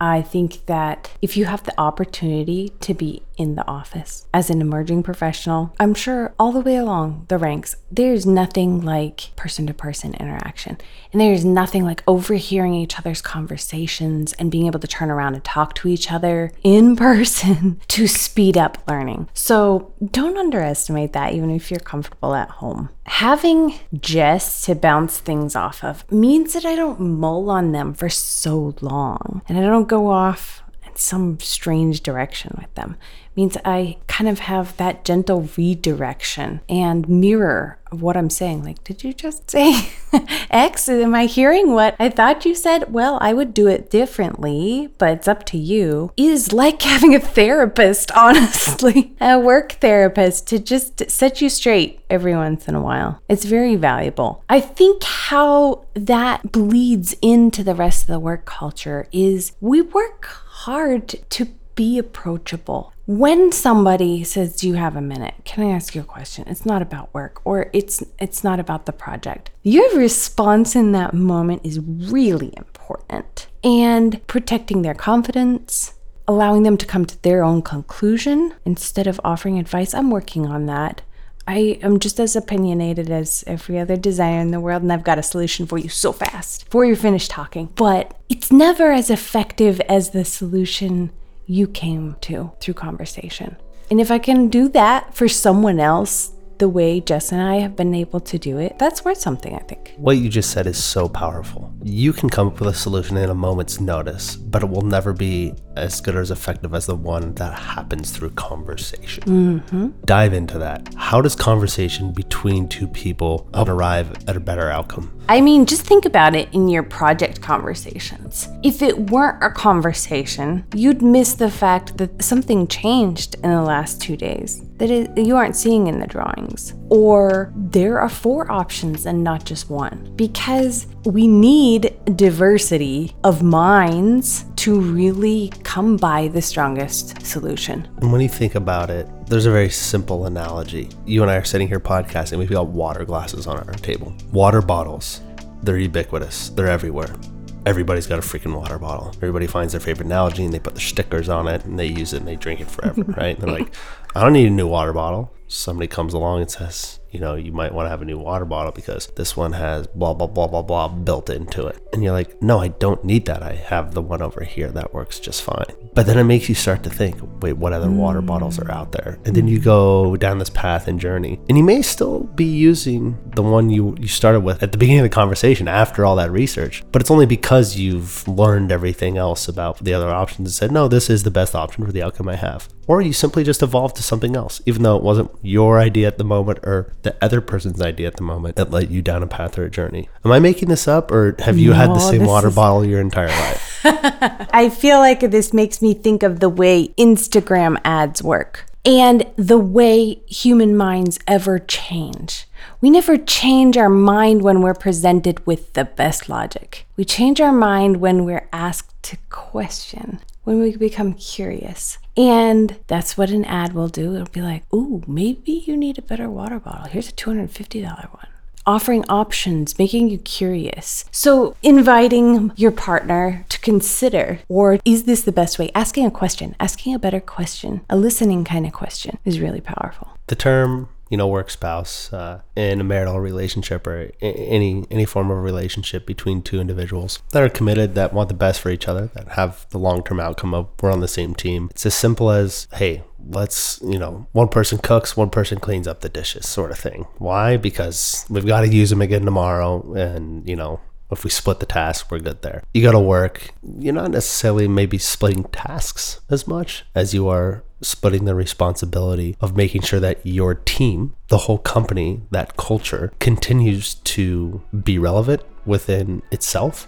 I 0.00 0.20
think 0.20 0.66
that 0.66 1.10
if 1.22 1.36
you 1.36 1.44
have 1.44 1.62
the 1.62 1.78
opportunity 1.78 2.70
to 2.80 2.92
be 2.92 3.22
in 3.36 3.54
the 3.54 3.66
office 3.66 4.26
as 4.32 4.50
an 4.50 4.60
emerging 4.60 5.02
professional, 5.02 5.74
I'm 5.78 5.94
sure 5.94 6.34
all 6.38 6.52
the 6.52 6.60
way 6.60 6.76
along 6.76 7.26
the 7.28 7.38
ranks, 7.38 7.76
there's 7.90 8.26
nothing 8.26 8.80
like 8.80 9.30
person 9.36 9.66
to 9.66 9.74
person 9.74 10.14
interaction. 10.14 10.78
And 11.12 11.20
there's 11.20 11.44
nothing 11.44 11.84
like 11.84 12.02
overhearing 12.06 12.74
each 12.74 12.98
other's 12.98 13.20
conversations 13.20 14.32
and 14.34 14.50
being 14.50 14.66
able 14.66 14.80
to 14.80 14.86
turn 14.86 15.10
around 15.10 15.34
and 15.34 15.44
talk 15.44 15.74
to 15.76 15.88
each 15.88 16.10
other 16.10 16.52
in 16.62 16.96
person 17.02 17.80
to 17.88 18.06
speed 18.06 18.56
up 18.56 18.78
learning. 18.88 19.28
So 19.34 19.92
don't 20.10 20.38
underestimate 20.38 21.12
that, 21.12 21.34
even 21.34 21.50
if 21.50 21.70
you're 21.70 21.80
comfortable 21.80 22.34
at 22.34 22.50
home. 22.50 22.90
Having 23.04 23.74
Jess 24.00 24.64
to 24.66 24.74
bounce 24.74 25.18
things 25.18 25.56
off 25.56 25.82
of 25.82 26.10
means 26.10 26.52
that 26.54 26.64
I 26.64 26.76
don't 26.76 27.00
mull 27.00 27.50
on 27.50 27.72
them 27.72 27.94
for 27.94 28.08
so 28.08 28.74
long 28.80 29.42
and 29.48 29.58
I 29.58 29.62
don't 29.62 29.88
go 29.88 30.08
off 30.10 30.62
some 31.02 31.38
strange 31.40 32.02
direction 32.02 32.56
with 32.58 32.72
them. 32.74 32.96
means 33.34 33.56
I 33.64 33.96
kind 34.08 34.28
of 34.28 34.40
have 34.40 34.76
that 34.76 35.04
gentle 35.04 35.48
redirection 35.56 36.60
and 36.68 37.08
mirror 37.08 37.78
of 37.90 38.02
what 38.02 38.16
I'm 38.16 38.30
saying. 38.30 38.64
Like, 38.64 38.82
did 38.84 39.04
you 39.04 39.12
just 39.12 39.50
say 39.50 39.90
X? 40.50 40.88
Am 40.88 41.14
I 41.14 41.26
hearing 41.26 41.72
what 41.72 41.94
I 41.98 42.08
thought 42.08 42.44
you 42.44 42.54
said? 42.54 42.92
Well, 42.92 43.18
I 43.20 43.32
would 43.32 43.54
do 43.54 43.68
it 43.68 43.90
differently, 43.90 44.90
but 44.98 45.10
it's 45.10 45.28
up 45.28 45.44
to 45.46 45.58
you. 45.58 46.12
Is 46.16 46.52
like 46.52 46.82
having 46.92 47.14
a 47.14 47.20
therapist, 47.20 48.10
honestly, 48.16 49.14
a 49.20 49.38
work 49.38 49.72
therapist 49.72 50.46
to 50.48 50.58
just 50.58 51.10
set 51.10 51.40
you 51.40 51.48
straight 51.48 52.00
every 52.10 52.34
once 52.34 52.68
in 52.68 52.74
a 52.74 52.82
while. 52.82 53.20
It's 53.28 53.44
very 53.44 53.76
valuable. 53.76 54.42
I 54.48 54.60
think 54.60 55.04
how 55.04 55.86
that 55.94 56.52
bleeds 56.52 57.14
into 57.22 57.62
the 57.62 57.74
rest 57.74 58.02
of 58.02 58.08
the 58.08 58.20
work 58.20 58.44
culture 58.44 59.06
is 59.12 59.52
we 59.60 59.80
work 59.80 60.28
hard 60.66 61.08
to 61.30 61.46
be 61.74 61.98
approachable. 61.98 62.92
when 63.06 63.50
somebody 63.50 64.22
says 64.22 64.54
do 64.56 64.68
you 64.68 64.74
have 64.74 64.94
a 64.96 65.00
minute? 65.00 65.34
Can 65.44 65.64
i 65.66 65.70
ask 65.72 65.94
you 65.94 66.00
a 66.02 66.04
question? 66.16 66.44
It's 66.46 66.64
not 66.64 66.82
about 66.82 67.12
work 67.12 67.40
or 67.44 67.68
it's 67.72 68.02
it's 68.18 68.44
not 68.44 68.60
about 68.60 68.86
the 68.86 68.92
project. 68.92 69.50
Your 69.62 69.88
response 69.96 70.76
in 70.76 70.92
that 70.92 71.12
moment 71.14 71.62
is 71.64 71.80
really 71.80 72.52
important. 72.56 73.48
And 73.64 74.24
protecting 74.26 74.82
their 74.82 74.94
confidence 74.94 75.94
allowing 76.28 76.62
them 76.62 76.76
to 76.76 76.86
come 76.86 77.04
to 77.04 77.20
their 77.22 77.42
own 77.42 77.60
conclusion 77.62 78.54
instead 78.64 79.06
of 79.08 79.20
offering 79.24 79.58
advice 79.58 79.92
i'm 79.92 80.10
working 80.10 80.46
on 80.46 80.66
that 80.66 81.02
I 81.46 81.78
am 81.82 81.98
just 81.98 82.20
as 82.20 82.36
opinionated 82.36 83.10
as 83.10 83.42
every 83.46 83.78
other 83.78 83.96
designer 83.96 84.40
in 84.40 84.50
the 84.50 84.60
world, 84.60 84.82
and 84.82 84.92
I've 84.92 85.04
got 85.04 85.18
a 85.18 85.22
solution 85.22 85.66
for 85.66 85.78
you 85.78 85.88
so 85.88 86.12
fast 86.12 86.66
before 86.66 86.84
you're 86.84 86.96
finished 86.96 87.30
talking. 87.30 87.70
But 87.74 88.16
it's 88.28 88.52
never 88.52 88.92
as 88.92 89.10
effective 89.10 89.80
as 89.82 90.10
the 90.10 90.24
solution 90.24 91.10
you 91.46 91.66
came 91.66 92.16
to 92.22 92.52
through 92.60 92.74
conversation. 92.74 93.56
And 93.90 94.00
if 94.00 94.10
I 94.10 94.18
can 94.18 94.48
do 94.48 94.68
that 94.70 95.14
for 95.14 95.28
someone 95.28 95.80
else, 95.80 96.32
the 96.62 96.68
way 96.68 97.00
Jess 97.00 97.32
and 97.32 97.42
I 97.42 97.56
have 97.56 97.74
been 97.74 97.92
able 97.92 98.20
to 98.20 98.38
do 98.38 98.58
it, 98.58 98.78
that's 98.78 99.04
worth 99.04 99.18
something, 99.18 99.52
I 99.52 99.58
think. 99.58 99.94
What 99.96 100.18
you 100.18 100.28
just 100.28 100.52
said 100.52 100.68
is 100.68 100.82
so 100.82 101.08
powerful. 101.08 101.74
You 101.82 102.12
can 102.12 102.30
come 102.30 102.46
up 102.46 102.60
with 102.60 102.68
a 102.68 102.74
solution 102.74 103.16
in 103.16 103.28
a 103.28 103.34
moment's 103.34 103.80
notice, 103.80 104.36
but 104.36 104.62
it 104.62 104.68
will 104.68 104.82
never 104.82 105.12
be 105.12 105.54
as 105.74 106.00
good 106.00 106.14
or 106.14 106.20
as 106.20 106.30
effective 106.30 106.72
as 106.72 106.86
the 106.86 106.94
one 106.94 107.34
that 107.34 107.58
happens 107.58 108.12
through 108.12 108.30
conversation. 108.30 109.24
Mm-hmm. 109.24 109.88
Dive 110.04 110.32
into 110.32 110.56
that. 110.58 110.94
How 111.12 111.20
does 111.20 111.36
conversation 111.36 112.12
between 112.12 112.68
two 112.68 112.88
people 112.88 113.46
help 113.52 113.68
arrive 113.68 114.26
at 114.26 114.34
a 114.34 114.40
better 114.40 114.70
outcome? 114.70 115.12
I 115.28 115.42
mean, 115.42 115.66
just 115.66 115.82
think 115.82 116.06
about 116.06 116.34
it 116.34 116.48
in 116.54 116.68
your 116.68 116.82
project 116.82 117.42
conversations. 117.42 118.48
If 118.62 118.80
it 118.80 119.10
weren't 119.10 119.44
a 119.44 119.50
conversation, 119.50 120.64
you'd 120.74 121.02
miss 121.02 121.34
the 121.34 121.50
fact 121.50 121.98
that 121.98 122.22
something 122.22 122.66
changed 122.66 123.34
in 123.44 123.50
the 123.50 123.60
last 123.60 124.00
two 124.00 124.16
days 124.16 124.62
that 124.78 124.90
it, 124.90 125.16
you 125.16 125.36
aren't 125.36 125.54
seeing 125.54 125.86
in 125.86 126.00
the 126.00 126.06
drawings. 126.06 126.74
Or 126.88 127.52
there 127.54 128.00
are 128.00 128.08
four 128.08 128.50
options 128.50 129.06
and 129.06 129.22
not 129.22 129.44
just 129.44 129.70
one. 129.70 130.12
Because 130.16 130.86
we 131.04 131.28
need 131.28 131.94
diversity 132.16 133.14
of 133.22 133.42
minds 133.42 134.44
to 134.56 134.80
really 134.80 135.52
come 135.62 135.96
by 135.96 136.28
the 136.28 136.42
strongest 136.42 137.24
solution. 137.24 137.88
And 137.98 138.10
when 138.10 138.20
you 138.20 138.28
think 138.28 138.54
about 138.54 138.90
it, 138.90 139.06
there's 139.32 139.46
a 139.46 139.50
very 139.50 139.70
simple 139.70 140.26
analogy. 140.26 140.90
You 141.06 141.22
and 141.22 141.30
I 141.30 141.36
are 141.36 141.44
sitting 141.44 141.66
here 141.66 141.80
podcasting, 141.80 142.36
we've 142.36 142.50
got 142.50 142.66
water 142.66 143.06
glasses 143.06 143.46
on 143.46 143.56
our 143.56 143.72
table. 143.72 144.14
Water 144.30 144.60
bottles, 144.60 145.22
they're 145.62 145.78
ubiquitous, 145.78 146.50
they're 146.50 146.68
everywhere. 146.68 147.16
Everybody's 147.64 148.06
got 148.06 148.18
a 148.18 148.22
freaking 148.22 148.54
water 148.54 148.78
bottle. 148.78 149.10
Everybody 149.16 149.46
finds 149.46 149.72
their 149.72 149.80
favorite 149.80 150.04
analogy 150.04 150.44
and 150.44 150.52
they 150.52 150.58
put 150.58 150.74
the 150.74 150.80
stickers 150.80 151.30
on 151.30 151.48
it 151.48 151.64
and 151.64 151.78
they 151.78 151.86
use 151.86 152.12
it 152.12 152.18
and 152.18 152.28
they 152.28 152.36
drink 152.36 152.60
it 152.60 152.70
forever, 152.70 153.02
right? 153.16 153.38
And 153.38 153.38
they're 153.38 153.58
like, 153.58 153.74
I 154.14 154.20
don't 154.20 154.34
need 154.34 154.46
a 154.46 154.50
new 154.50 154.66
water 154.66 154.92
bottle. 154.92 155.32
Somebody 155.48 155.86
comes 155.86 156.12
along 156.12 156.42
and 156.42 156.50
says, 156.50 157.00
you 157.12 157.20
know, 157.20 157.34
you 157.34 157.52
might 157.52 157.74
want 157.74 157.86
to 157.86 157.90
have 157.90 158.00
a 158.00 158.06
new 158.06 158.18
water 158.18 158.46
bottle 158.46 158.72
because 158.72 159.06
this 159.16 159.36
one 159.36 159.52
has 159.52 159.86
blah, 159.86 160.14
blah, 160.14 160.26
blah, 160.26 160.46
blah, 160.46 160.62
blah 160.62 160.88
built 160.88 161.28
into 161.28 161.66
it. 161.66 161.78
And 161.92 162.02
you're 162.02 162.12
like, 162.12 162.42
no, 162.42 162.58
I 162.58 162.68
don't 162.68 163.04
need 163.04 163.26
that. 163.26 163.42
I 163.42 163.54
have 163.54 163.92
the 163.92 164.00
one 164.00 164.22
over 164.22 164.44
here 164.44 164.70
that 164.72 164.94
works 164.94 165.20
just 165.20 165.42
fine. 165.42 165.66
But 165.94 166.06
then 166.06 166.18
it 166.18 166.24
makes 166.24 166.48
you 166.48 166.54
start 166.54 166.82
to 166.84 166.90
think, 166.90 167.18
wait, 167.42 167.52
what 167.54 167.74
other 167.74 167.90
water 167.90 168.22
mm. 168.22 168.26
bottles 168.26 168.58
are 168.58 168.70
out 168.70 168.92
there? 168.92 169.18
And 169.26 169.36
then 169.36 169.46
you 169.46 169.60
go 169.60 170.16
down 170.16 170.38
this 170.38 170.48
path 170.48 170.88
and 170.88 170.98
journey. 170.98 171.38
And 171.50 171.58
you 171.58 171.64
may 171.64 171.82
still 171.82 172.20
be 172.20 172.46
using 172.46 173.18
the 173.34 173.42
one 173.42 173.68
you, 173.68 173.94
you 174.00 174.08
started 174.08 174.40
with 174.40 174.62
at 174.62 174.72
the 174.72 174.78
beginning 174.78 175.00
of 175.00 175.10
the 175.10 175.14
conversation 175.14 175.68
after 175.68 176.06
all 176.06 176.16
that 176.16 176.30
research. 176.30 176.82
But 176.92 177.02
it's 177.02 177.10
only 177.10 177.26
because 177.26 177.76
you've 177.76 178.26
learned 178.26 178.72
everything 178.72 179.18
else 179.18 179.48
about 179.48 179.84
the 179.84 179.92
other 179.92 180.08
options 180.08 180.48
and 180.48 180.54
said, 180.54 180.72
no, 180.72 180.88
this 180.88 181.10
is 181.10 181.24
the 181.24 181.30
best 181.30 181.54
option 181.54 181.84
for 181.84 181.92
the 181.92 182.02
outcome 182.02 182.28
I 182.30 182.36
have. 182.36 182.70
Or 182.86 183.02
you 183.02 183.12
simply 183.12 183.44
just 183.44 183.62
evolved 183.62 183.96
to 184.02 184.06
something 184.08 184.36
else, 184.36 184.60
even 184.66 184.82
though 184.82 184.96
it 184.96 185.02
wasn't 185.02 185.30
your 185.42 185.78
idea 185.78 186.06
at 186.06 186.18
the 186.18 186.24
moment 186.24 186.58
or 186.62 186.92
the 187.02 187.16
other 187.22 187.40
person's 187.40 187.80
idea 187.80 188.06
at 188.06 188.16
the 188.16 188.22
moment 188.22 188.56
that 188.56 188.70
led 188.70 188.90
you 188.90 189.00
down 189.00 189.22
a 189.22 189.26
path 189.26 189.58
or 189.58 189.64
a 189.64 189.70
journey. 189.70 190.08
Am 190.24 190.32
I 190.32 190.38
making 190.38 190.68
this 190.68 190.86
up 190.86 191.10
or 191.10 191.36
have 191.38 191.58
you 191.58 191.72
had 191.72 191.90
the 191.90 191.98
same 191.98 192.24
water 192.24 192.48
is- 192.48 192.54
bottle 192.54 192.84
your 192.84 193.00
entire 193.00 193.28
life? 193.28 193.80
I 193.84 194.70
feel 194.70 194.98
like 194.98 195.20
this 195.20 195.52
makes 195.52 195.80
me 195.80 195.94
think 195.94 196.22
of 196.22 196.40
the 196.40 196.48
way 196.48 196.88
Instagram 196.98 197.80
ads 197.84 198.22
work 198.22 198.66
and 198.84 199.24
the 199.36 199.58
way 199.58 200.14
human 200.26 200.76
minds 200.76 201.18
ever 201.26 201.58
change. 201.58 202.46
We 202.80 202.90
never 202.90 203.16
change 203.16 203.76
our 203.76 203.88
mind 203.88 204.42
when 204.42 204.60
we're 204.60 204.74
presented 204.74 205.44
with 205.46 205.72
the 205.74 205.84
best 205.84 206.28
logic. 206.28 206.86
We 206.96 207.04
change 207.04 207.40
our 207.40 207.52
mind 207.52 207.98
when 207.98 208.24
we're 208.24 208.48
asked 208.52 209.00
to 209.04 209.16
question, 209.30 210.20
when 210.44 210.60
we 210.60 210.76
become 210.76 211.14
curious. 211.14 211.98
And 212.16 212.78
that's 212.86 213.16
what 213.16 213.30
an 213.30 213.44
ad 213.44 213.72
will 213.72 213.88
do. 213.88 214.14
It'll 214.14 214.26
be 214.26 214.42
like, 214.42 214.64
ooh, 214.72 215.02
maybe 215.06 215.64
you 215.66 215.76
need 215.76 215.98
a 215.98 216.02
better 216.02 216.28
water 216.28 216.58
bottle. 216.58 216.90
Here's 216.90 217.08
a 217.08 217.12
$250 217.12 218.12
one 218.12 218.26
offering 218.66 219.04
options, 219.08 219.78
making 219.78 220.08
you 220.08 220.18
curious. 220.18 221.04
So, 221.10 221.56
inviting 221.62 222.52
your 222.56 222.70
partner 222.70 223.44
to 223.48 223.58
consider, 223.60 224.40
or 224.48 224.78
is 224.84 225.04
this 225.04 225.22
the 225.22 225.32
best 225.32 225.58
way? 225.58 225.70
Asking 225.74 226.06
a 226.06 226.10
question, 226.10 226.54
asking 226.60 226.94
a 226.94 226.98
better 226.98 227.20
question, 227.20 227.80
a 227.90 227.96
listening 227.96 228.44
kind 228.44 228.66
of 228.66 228.72
question 228.72 229.18
is 229.24 229.40
really 229.40 229.60
powerful. 229.60 230.08
the 230.28 230.36
term 230.36 230.88
you 231.12 231.18
know 231.18 231.28
work 231.28 231.50
spouse 231.50 232.10
uh, 232.14 232.40
in 232.56 232.80
a 232.80 232.84
marital 232.84 233.20
relationship 233.20 233.86
or 233.86 234.10
any 234.22 234.86
any 234.90 235.04
form 235.04 235.30
of 235.30 235.44
relationship 235.44 236.06
between 236.06 236.40
two 236.40 236.58
individuals 236.58 237.20
that 237.32 237.42
are 237.42 237.50
committed 237.50 237.94
that 237.94 238.14
want 238.14 238.30
the 238.30 238.34
best 238.34 238.62
for 238.62 238.70
each 238.70 238.88
other 238.88 239.08
that 239.08 239.28
have 239.28 239.66
the 239.68 239.78
long-term 239.78 240.18
outcome 240.18 240.54
of 240.54 240.70
we're 240.80 240.90
on 240.90 241.00
the 241.00 241.06
same 241.06 241.34
team. 241.34 241.68
It's 241.70 241.84
as 241.84 241.94
simple 241.94 242.30
as 242.30 242.66
hey 242.72 243.04
let's 243.28 243.78
you 243.82 243.98
know 243.98 244.26
one 244.32 244.48
person 244.48 244.78
cooks 244.78 245.14
one 245.14 245.28
person 245.28 245.60
cleans 245.60 245.86
up 245.86 246.00
the 246.00 246.08
dishes 246.08 246.48
sort 246.48 246.70
of 246.70 246.78
thing. 246.78 247.06
Why? 247.18 247.58
Because 247.58 248.24
we've 248.30 248.46
got 248.46 248.62
to 248.62 248.68
use 248.68 248.88
them 248.88 249.02
again 249.02 249.26
tomorrow 249.26 249.92
and 249.92 250.48
you 250.48 250.56
know 250.56 250.80
if 251.12 251.24
we 251.24 251.30
split 251.30 251.60
the 251.60 251.66
task, 251.66 252.10
we're 252.10 252.18
good 252.18 252.42
there. 252.42 252.62
You 252.74 252.82
got 252.82 252.92
to 252.92 253.00
work. 253.00 253.50
You're 253.78 253.94
not 253.94 254.10
necessarily 254.10 254.68
maybe 254.68 254.98
splitting 254.98 255.44
tasks 255.44 256.20
as 256.30 256.46
much 256.46 256.84
as 256.94 257.14
you 257.14 257.28
are 257.28 257.64
splitting 257.80 258.24
the 258.24 258.34
responsibility 258.34 259.36
of 259.40 259.56
making 259.56 259.82
sure 259.82 260.00
that 260.00 260.24
your 260.24 260.54
team, 260.54 261.14
the 261.28 261.38
whole 261.38 261.58
company, 261.58 262.22
that 262.30 262.56
culture 262.56 263.12
continues 263.18 263.94
to 263.94 264.62
be 264.84 264.98
relevant 264.98 265.42
within 265.66 266.22
itself, 266.30 266.86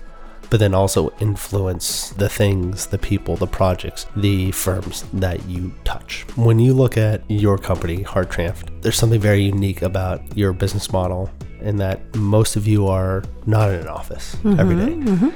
but 0.50 0.60
then 0.60 0.74
also 0.74 1.10
influence 1.20 2.10
the 2.10 2.28
things, 2.28 2.87
the 2.87 2.98
people, 2.98 3.37
the 3.37 3.46
projects, 3.46 4.06
the 4.16 4.52
firms 4.52 5.04
that 5.12 5.44
you 5.48 5.74
touch. 5.84 6.24
When 6.37 6.58
you 6.58 6.74
look 6.74 6.96
at 6.96 7.22
your 7.28 7.58
company, 7.58 8.04
Hartranft, 8.04 8.82
there's 8.82 8.96
something 8.96 9.20
very 9.20 9.42
unique 9.42 9.82
about 9.82 10.37
your 10.37 10.52
business 10.52 10.92
model 10.92 11.30
in 11.64 11.77
that 11.79 12.14
most 12.14 12.57
of 12.57 12.66
you 12.66 12.87
are 12.87 13.22
not 13.46 13.70
in 13.70 13.81
an 13.81 13.88
office 13.88 14.37
mm-hmm, 14.37 14.61
every 14.61 14.77
day. 14.77 14.92
Mm-hmm. 14.92 15.29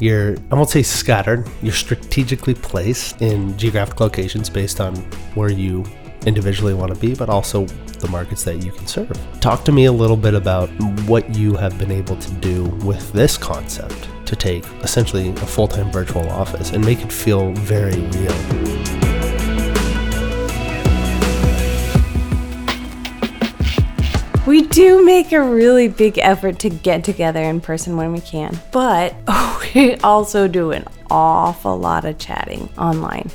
You're, 0.00 0.36
I 0.50 0.54
won't 0.56 0.70
say 0.70 0.82
scattered, 0.82 1.48
you're 1.62 1.72
strategically 1.72 2.54
placed 2.54 3.22
in 3.22 3.56
geographic 3.56 4.00
locations 4.00 4.50
based 4.50 4.80
on 4.80 4.96
where 5.34 5.50
you 5.50 5.84
individually 6.26 6.74
want 6.74 6.92
to 6.92 7.00
be, 7.00 7.14
but 7.14 7.28
also 7.28 7.66
the 7.66 8.08
markets 8.08 8.44
that 8.44 8.64
you 8.64 8.72
can 8.72 8.86
serve. 8.86 9.16
Talk 9.40 9.64
to 9.64 9.72
me 9.72 9.84
a 9.84 9.92
little 9.92 10.16
bit 10.16 10.34
about 10.34 10.68
what 11.06 11.34
you 11.34 11.54
have 11.54 11.78
been 11.78 11.92
able 11.92 12.16
to 12.16 12.30
do 12.34 12.64
with 12.84 13.12
this 13.12 13.36
concept 13.36 14.08
to 14.26 14.34
take 14.34 14.64
essentially 14.82 15.30
a 15.30 15.36
full 15.36 15.68
time 15.68 15.90
virtual 15.92 16.28
office 16.30 16.70
and 16.72 16.84
make 16.84 17.02
it 17.02 17.12
feel 17.12 17.52
very 17.52 18.00
real. 18.00 18.83
We 24.46 24.60
do 24.60 25.02
make 25.02 25.32
a 25.32 25.42
really 25.42 25.88
big 25.88 26.18
effort 26.18 26.58
to 26.58 26.68
get 26.68 27.02
together 27.02 27.42
in 27.42 27.62
person 27.62 27.96
when 27.96 28.12
we 28.12 28.20
can, 28.20 28.60
but 28.72 29.14
we 29.74 29.94
also 29.96 30.48
do 30.48 30.70
an 30.72 30.84
awful 31.10 31.78
lot 31.78 32.04
of 32.04 32.18
chatting 32.18 32.68
online. 32.76 33.30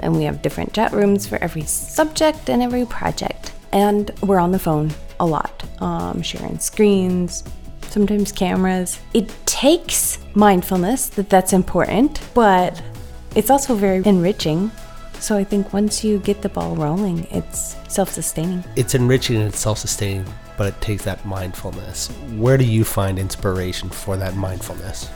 And 0.00 0.16
we 0.16 0.24
have 0.24 0.40
different 0.40 0.72
chat 0.72 0.92
rooms 0.92 1.26
for 1.26 1.36
every 1.42 1.64
subject 1.64 2.48
and 2.48 2.62
every 2.62 2.86
project. 2.86 3.52
And 3.72 4.10
we're 4.22 4.38
on 4.38 4.50
the 4.50 4.58
phone 4.58 4.92
a 5.20 5.26
lot, 5.26 5.62
um, 5.82 6.22
sharing 6.22 6.58
screens, 6.58 7.44
sometimes 7.82 8.32
cameras. 8.32 8.98
It 9.12 9.30
takes 9.44 10.18
mindfulness 10.34 11.10
that 11.10 11.28
that's 11.28 11.52
important, 11.52 12.22
but 12.32 12.82
it's 13.34 13.50
also 13.50 13.74
very 13.74 14.02
enriching. 14.06 14.70
So 15.26 15.36
I 15.36 15.42
think 15.42 15.72
once 15.72 16.04
you 16.04 16.20
get 16.20 16.40
the 16.42 16.48
ball 16.48 16.76
rolling, 16.76 17.26
it's 17.32 17.74
self-sustaining. 17.88 18.62
It's 18.76 18.94
enriching 18.94 19.38
and 19.38 19.48
it's 19.48 19.58
self 19.58 19.76
sustaining, 19.76 20.24
but 20.56 20.68
it 20.68 20.80
takes 20.80 21.02
that 21.02 21.26
mindfulness. 21.26 22.06
Where 22.36 22.56
do 22.56 22.64
you 22.64 22.84
find 22.84 23.18
inspiration 23.18 23.90
for 23.90 24.16
that 24.18 24.36
mindfulness? 24.36 25.10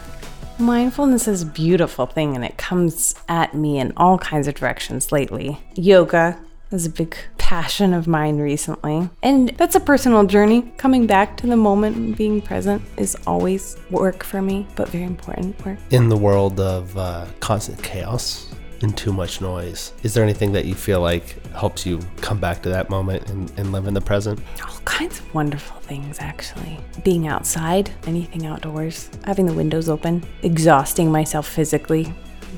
Mindfulness 0.59 1.29
is 1.29 1.42
a 1.42 1.46
beautiful 1.46 2.07
thing 2.07 2.35
and 2.35 2.44
it 2.44 2.57
comes 2.57 3.14
at 3.29 3.55
me 3.55 3.79
in 3.79 3.92
all 3.96 4.18
kinds 4.18 4.49
of 4.49 4.55
directions 4.55 5.12
lately. 5.12 5.61
Yoga 5.77 6.40
is 6.73 6.87
a 6.87 6.90
big 6.90 7.16
passion 7.38 7.94
of 7.94 8.09
mine 8.09 8.38
recently. 8.38 9.09
And 9.23 9.51
that's 9.51 9.77
a 9.77 9.81
personal 9.81 10.25
journey. 10.25 10.73
Coming 10.77 11.07
back 11.07 11.37
to 11.37 11.46
the 11.46 11.57
moment 11.57 11.96
and 11.96 12.16
being 12.16 12.40
present 12.42 12.83
is 12.96 13.16
always 13.29 13.77
work 13.92 14.25
for 14.25 14.42
me, 14.42 14.66
but 14.75 14.88
very 14.88 15.05
important 15.05 15.64
work. 15.64 15.79
In 15.90 16.09
the 16.09 16.16
world 16.16 16.59
of 16.59 16.99
uh, 16.99 17.27
constant 17.38 17.81
chaos 17.85 18.53
and 18.83 18.97
too 18.97 19.12
much 19.12 19.40
noise. 19.40 19.93
Is 20.03 20.14
there 20.14 20.25
anything 20.25 20.53
that 20.53 20.64
you 20.64 20.75
feel 20.75 21.01
like 21.01 21.45
helps 21.53 21.85
you 21.85 22.01
come 22.21 22.38
back 22.38 22.62
to 22.62 22.69
that 22.71 22.90
moment 22.90 23.29
and, 23.31 23.53
and 23.59 23.73
live 23.73 23.87
in 23.87 23.95
the 23.95 24.01
present? 24.01 24.40
All 24.62 24.81
kinds 24.85 25.19
of 25.19 25.35
wonderful 25.35 25.81
things, 25.81 26.19
actually. 26.21 26.79
Being 27.05 27.29
outside, 27.29 27.90
anything 28.07 28.47
outdoors, 28.47 29.11
having 29.25 29.47
the 29.47 29.53
windows 29.53 29.88
open, 29.88 30.25
exhausting 30.43 31.11
myself 31.11 31.49
physically, 31.49 32.12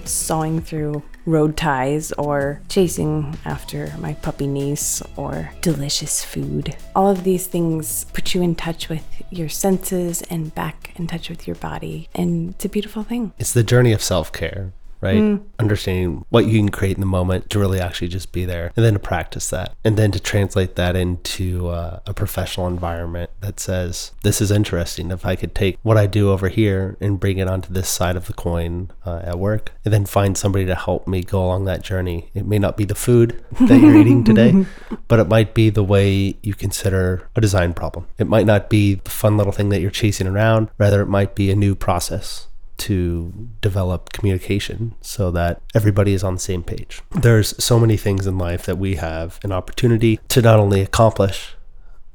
sawing 0.05 0.61
through 0.61 1.03
road 1.25 1.57
ties 1.57 2.11
or 2.13 2.61
chasing 2.69 3.37
after 3.45 3.95
my 3.99 4.15
puppy 4.15 4.47
niece 4.47 5.03
or 5.17 5.53
delicious 5.61 6.25
food. 6.25 6.77
All 6.97 7.09
of 7.09 7.23
these 7.25 7.47
things 7.47 8.05
put 8.13 8.35
you 8.35 8.43
in 8.43 8.55
touch 8.55 8.89
with 8.89 9.05
your 9.31 9.49
senses 9.49 10.23
and 10.23 10.55
back 10.55 10.93
in 10.97 11.07
touch 11.07 11.29
with 11.29 11.47
your 11.47 11.57
body. 11.57 12.09
And 12.15 12.51
it's 12.51 12.65
a 12.65 12.69
beautiful 12.69 13.05
thing. 13.05 13.33
It's 13.39 13.53
the 13.53 13.63
journey 13.63 13.93
of 13.93 14.03
self 14.03 14.33
care 14.33 14.73
right? 15.03 15.19
Mm. 15.19 15.43
Understanding 15.59 16.25
what 16.31 16.47
you 16.47 16.59
can 16.59 16.71
create 16.71 16.97
in 16.97 17.01
the 17.01 17.07
moment 17.07 17.51
to 17.51 17.59
really 17.59 17.81
actually 17.81 18.09
just 18.09 18.33
be 18.33 18.45
there 18.45 18.73
and 18.77 18.85
then 18.85 18.95
to 18.95 18.99
practice 18.99 19.51
that 19.51 19.75
and 19.85 19.99
then 19.99 20.13
to 20.13 20.21
translate 20.21 20.77
that 20.77 20.97
into 20.97 21.69
uh, 21.69 21.99
a 22.07 22.15
professional 22.15 22.69
environment 22.69 23.31
that 23.41 23.61
says, 23.61 24.13
this 24.23 24.41
is 24.41 24.51
interesting. 24.51 25.11
If 25.11 25.27
I 25.27 25.37
could 25.37 25.55
take 25.55 25.79
what 25.83 25.99
I 25.99 26.07
do 26.07 26.31
over 26.31 26.49
here 26.49 26.97
and 27.01 27.19
bring 27.19 27.39
it 27.39 27.49
onto 27.49 27.73
this 27.73 27.89
side 27.89 28.17
of 28.17 28.27
the 28.27 28.33
coin 28.33 28.91
uh, 29.05 29.23
at 29.25 29.39
work 29.39 29.73
and 29.85 29.93
then 29.93 30.07
find 30.07 30.39
somebody 30.39 30.65
to 30.67 30.75
help 30.75 31.09
me 31.09 31.23
go 31.23 31.45
along 31.45 31.65
that 31.65 31.83
journey. 31.83 32.31
It 32.33 32.47
may 32.47 32.59
not 32.59 32.77
be 32.77 32.85
the 32.85 32.95
food 32.95 33.45
that 33.61 33.81
you're 33.81 33.97
eating 33.97 34.23
today, 34.33 34.65
but 35.09 35.19
it 35.19 35.29
might 35.29 35.53
be 35.53 35.69
the 35.69 35.83
way 35.83 36.37
you 36.43 36.55
consider 36.55 37.29
a 37.35 37.41
design 37.41 37.75
problem. 37.75 38.07
It 38.19 38.29
might 38.29 38.47
not 38.47 38.71
be 38.71 38.95
the 38.95 39.11
fun 39.11 39.37
little 39.37 39.53
thing 39.53 39.71
that 39.71 39.81
you're 39.81 39.91
chasing 39.91 40.29
around, 40.29 40.71
rather, 40.79 41.03
it 41.03 41.07
might 41.07 41.35
be 41.35 41.51
a 41.51 41.57
new 41.57 41.75
process 41.75 42.47
to 42.89 43.33
develop 43.61 44.13
communication 44.13 44.95
so 45.01 45.31
that 45.31 45.61
everybody 45.75 46.13
is 46.13 46.25
on 46.25 46.35
the 46.35 46.41
same 46.41 46.63
page. 46.63 47.01
There's 47.11 47.55
so 47.63 47.79
many 47.79 47.97
things 47.97 48.27
in 48.27 48.39
life 48.39 48.67
that 48.67 48.79
we 48.79 48.97
have 48.97 49.39
an 49.43 49.53
opportunity 49.53 50.19
to 50.29 50.43
not 50.43 50.59
only 50.59 50.81
accomplish, 50.81 51.55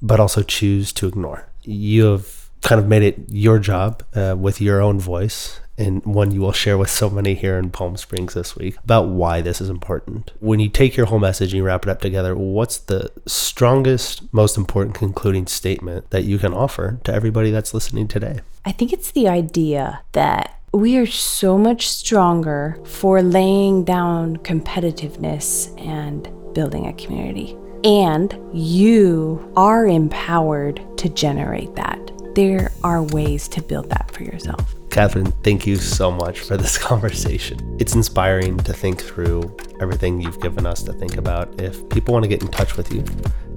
but 0.02 0.20
also 0.20 0.44
choose 0.44 0.92
to 0.94 1.08
ignore. 1.08 1.48
You 1.64 2.06
have 2.06 2.50
kind 2.62 2.80
of 2.80 2.88
made 2.88 3.04
it 3.04 3.18
your 3.30 3.60
job 3.60 4.04
uh, 4.14 4.36
with 4.38 4.60
your 4.60 4.82
own 4.82 5.00
voice 5.00 5.60
and 5.78 6.04
one 6.06 6.32
you 6.32 6.42
will 6.42 6.52
share 6.52 6.78
with 6.78 6.90
so 6.90 7.10
many 7.10 7.36
here 7.36 7.58
in 7.58 7.70
Palm 7.70 7.96
Springs 7.98 8.34
this 8.34 8.56
week 8.56 8.78
about 8.84 9.10
why 9.10 9.42
this 9.42 9.62
is 9.62 9.70
important. 9.70 10.32
When 10.40 10.60
you 10.60 10.70
take 10.70 10.98
your 10.98 11.06
whole 11.06 11.20
message 11.20 11.54
and 11.54 11.58
you 11.58 11.64
wrap 11.64 11.86
it 11.86 11.90
up 11.90 12.02
together, 12.02 12.36
what's 12.36 12.78
the 12.78 13.12
strongest, 13.28 14.34
most 14.34 14.58
important 14.58 14.96
concluding 14.96 15.46
statement 15.46 16.10
that 16.10 16.24
you 16.24 16.40
can 16.40 16.54
offer 16.54 17.00
to 17.04 17.14
everybody 17.14 17.52
that's 17.52 17.74
listening 17.74 18.08
today? 18.08 18.40
I 18.66 18.72
think 18.72 18.92
it's 18.92 19.12
the 19.12 19.28
idea 19.28 20.02
that 20.14 20.57
we 20.74 20.98
are 20.98 21.06
so 21.06 21.58
much 21.58 21.88
stronger 21.90 22.78
for 22.84 23.22
laying 23.22 23.86
down 23.86 24.38
competitiveness 24.38 25.74
and 25.82 26.30
building 26.54 26.88
a 26.88 26.94
community. 26.94 27.58
And 27.84 28.38
you 28.54 29.52
are 29.56 29.88
empowered 29.88 30.82
to 30.98 31.10
generate 31.10 31.74
that. 31.76 32.12
There 32.36 32.72
are 32.84 33.02
ways 33.02 33.48
to 33.50 33.62
build 33.62 33.90
that 33.92 34.12
for 34.12 34.24
yourself. 34.24 34.76
Catherine, 34.90 35.32
thank 35.44 35.66
you 35.66 35.78
so 35.78 36.12
much 36.12 36.42
for 36.42 36.58
this 36.58 36.78
conversation. 36.90 37.78
It's 37.80 37.96
inspiring 37.96 38.58
to 38.58 38.74
think 38.74 39.02
through 39.02 39.56
everything 39.80 40.20
you've 40.20 40.42
given 40.42 40.66
us 40.66 40.84
to 40.84 40.94
think 40.94 41.18
about. 41.18 41.62
If 41.62 41.88
people 41.90 42.14
want 42.14 42.24
to 42.24 42.30
get 42.30 42.42
in 42.42 42.50
touch 42.50 42.76
with 42.76 42.92
you, 42.92 43.04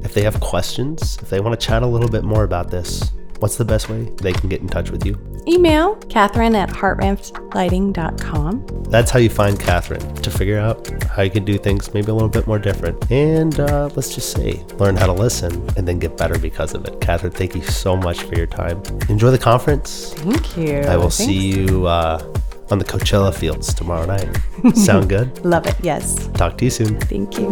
if 0.03 0.15
they 0.15 0.23
have 0.23 0.39
questions, 0.41 1.19
if 1.21 1.29
they 1.29 1.41
want 1.41 1.59
to 1.59 1.67
chat 1.67 1.83
a 1.83 1.87
little 1.87 2.09
bit 2.09 2.25
more 2.25 2.45
about 2.45 2.71
this, 2.71 3.13
what's 3.41 3.57
the 3.57 3.65
best 3.65 3.89
way 3.89 4.05
they 4.23 4.33
can 4.33 4.49
get 4.49 4.61
in 4.61 4.69
touch 4.69 4.91
with 4.91 5.05
you? 5.05 5.19
Email 5.49 5.97
Catherine 6.09 6.55
at 6.55 6.69
hartranftlighting.com. 6.69 8.67
That's 8.91 9.11
how 9.11 9.19
you 9.19 9.31
find 9.31 9.59
Catherine 9.59 10.15
to 10.17 10.31
figure 10.31 10.59
out 10.59 10.89
how 11.05 11.23
you 11.23 11.31
can 11.31 11.45
do 11.45 11.57
things 11.59 11.93
maybe 11.95 12.11
a 12.11 12.15
little 12.15 12.29
bit 12.29 12.47
more 12.47 12.59
different. 12.59 13.11
And 13.11 13.59
uh, 13.59 13.89
let's 13.97 14.15
just 14.15 14.31
say, 14.33 14.63
learn 14.79 14.97
how 14.97 15.07
to 15.07 15.13
listen 15.13 15.53
and 15.77 15.89
then 15.89 15.99
get 15.99 16.17
better 16.17 16.39
because 16.39 16.75
of 16.75 16.85
it. 16.85 17.01
Catherine, 17.01 17.33
thank 17.33 17.55
you 17.55 17.63
so 17.63 17.97
much 17.97 18.23
for 18.23 18.35
your 18.35 18.47
time. 18.47 18.83
Enjoy 19.09 19.31
the 19.31 19.39
conference. 19.39 20.13
Thank 20.15 20.57
you. 20.57 20.81
I 20.81 20.97
will 20.97 21.11
Thanks. 21.11 21.17
see 21.17 21.53
you 21.53 21.87
uh, 21.87 22.23
on 22.71 22.79
the 22.79 22.85
Coachella 22.85 23.35
fields 23.35 23.73
tomorrow 23.75 24.07
night. 24.07 24.29
Sound 24.77 25.09
good? 25.09 25.45
Love 25.45 25.67
it. 25.67 25.77
Yes. 25.83 26.29
Talk 26.35 26.59
to 26.59 26.65
you 26.65 26.71
soon. 26.71 27.01
Thank 27.01 27.39
you. 27.39 27.51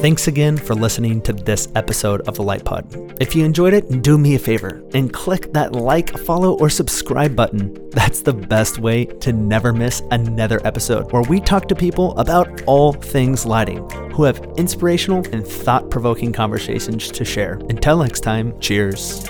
Thanks 0.00 0.28
again 0.28 0.56
for 0.56 0.74
listening 0.74 1.20
to 1.22 1.34
this 1.34 1.68
episode 1.74 2.22
of 2.22 2.34
the 2.34 2.42
Light 2.42 2.64
Pod. 2.64 2.86
If 3.20 3.36
you 3.36 3.44
enjoyed 3.44 3.74
it, 3.74 4.00
do 4.00 4.16
me 4.16 4.34
a 4.34 4.38
favor 4.38 4.82
and 4.94 5.12
click 5.12 5.52
that 5.52 5.74
like, 5.74 6.16
follow, 6.20 6.54
or 6.54 6.70
subscribe 6.70 7.36
button. 7.36 7.90
That's 7.90 8.22
the 8.22 8.32
best 8.32 8.78
way 8.78 9.04
to 9.04 9.34
never 9.34 9.74
miss 9.74 10.02
another 10.10 10.58
episode 10.66 11.12
where 11.12 11.20
we 11.24 11.38
talk 11.38 11.68
to 11.68 11.74
people 11.74 12.16
about 12.16 12.62
all 12.62 12.94
things 12.94 13.44
lighting 13.44 13.86
who 14.12 14.22
have 14.24 14.38
inspirational 14.56 15.22
and 15.34 15.46
thought 15.46 15.90
provoking 15.90 16.32
conversations 16.32 17.10
to 17.10 17.22
share. 17.22 17.60
Until 17.68 17.98
next 17.98 18.20
time, 18.20 18.58
cheers. 18.58 19.28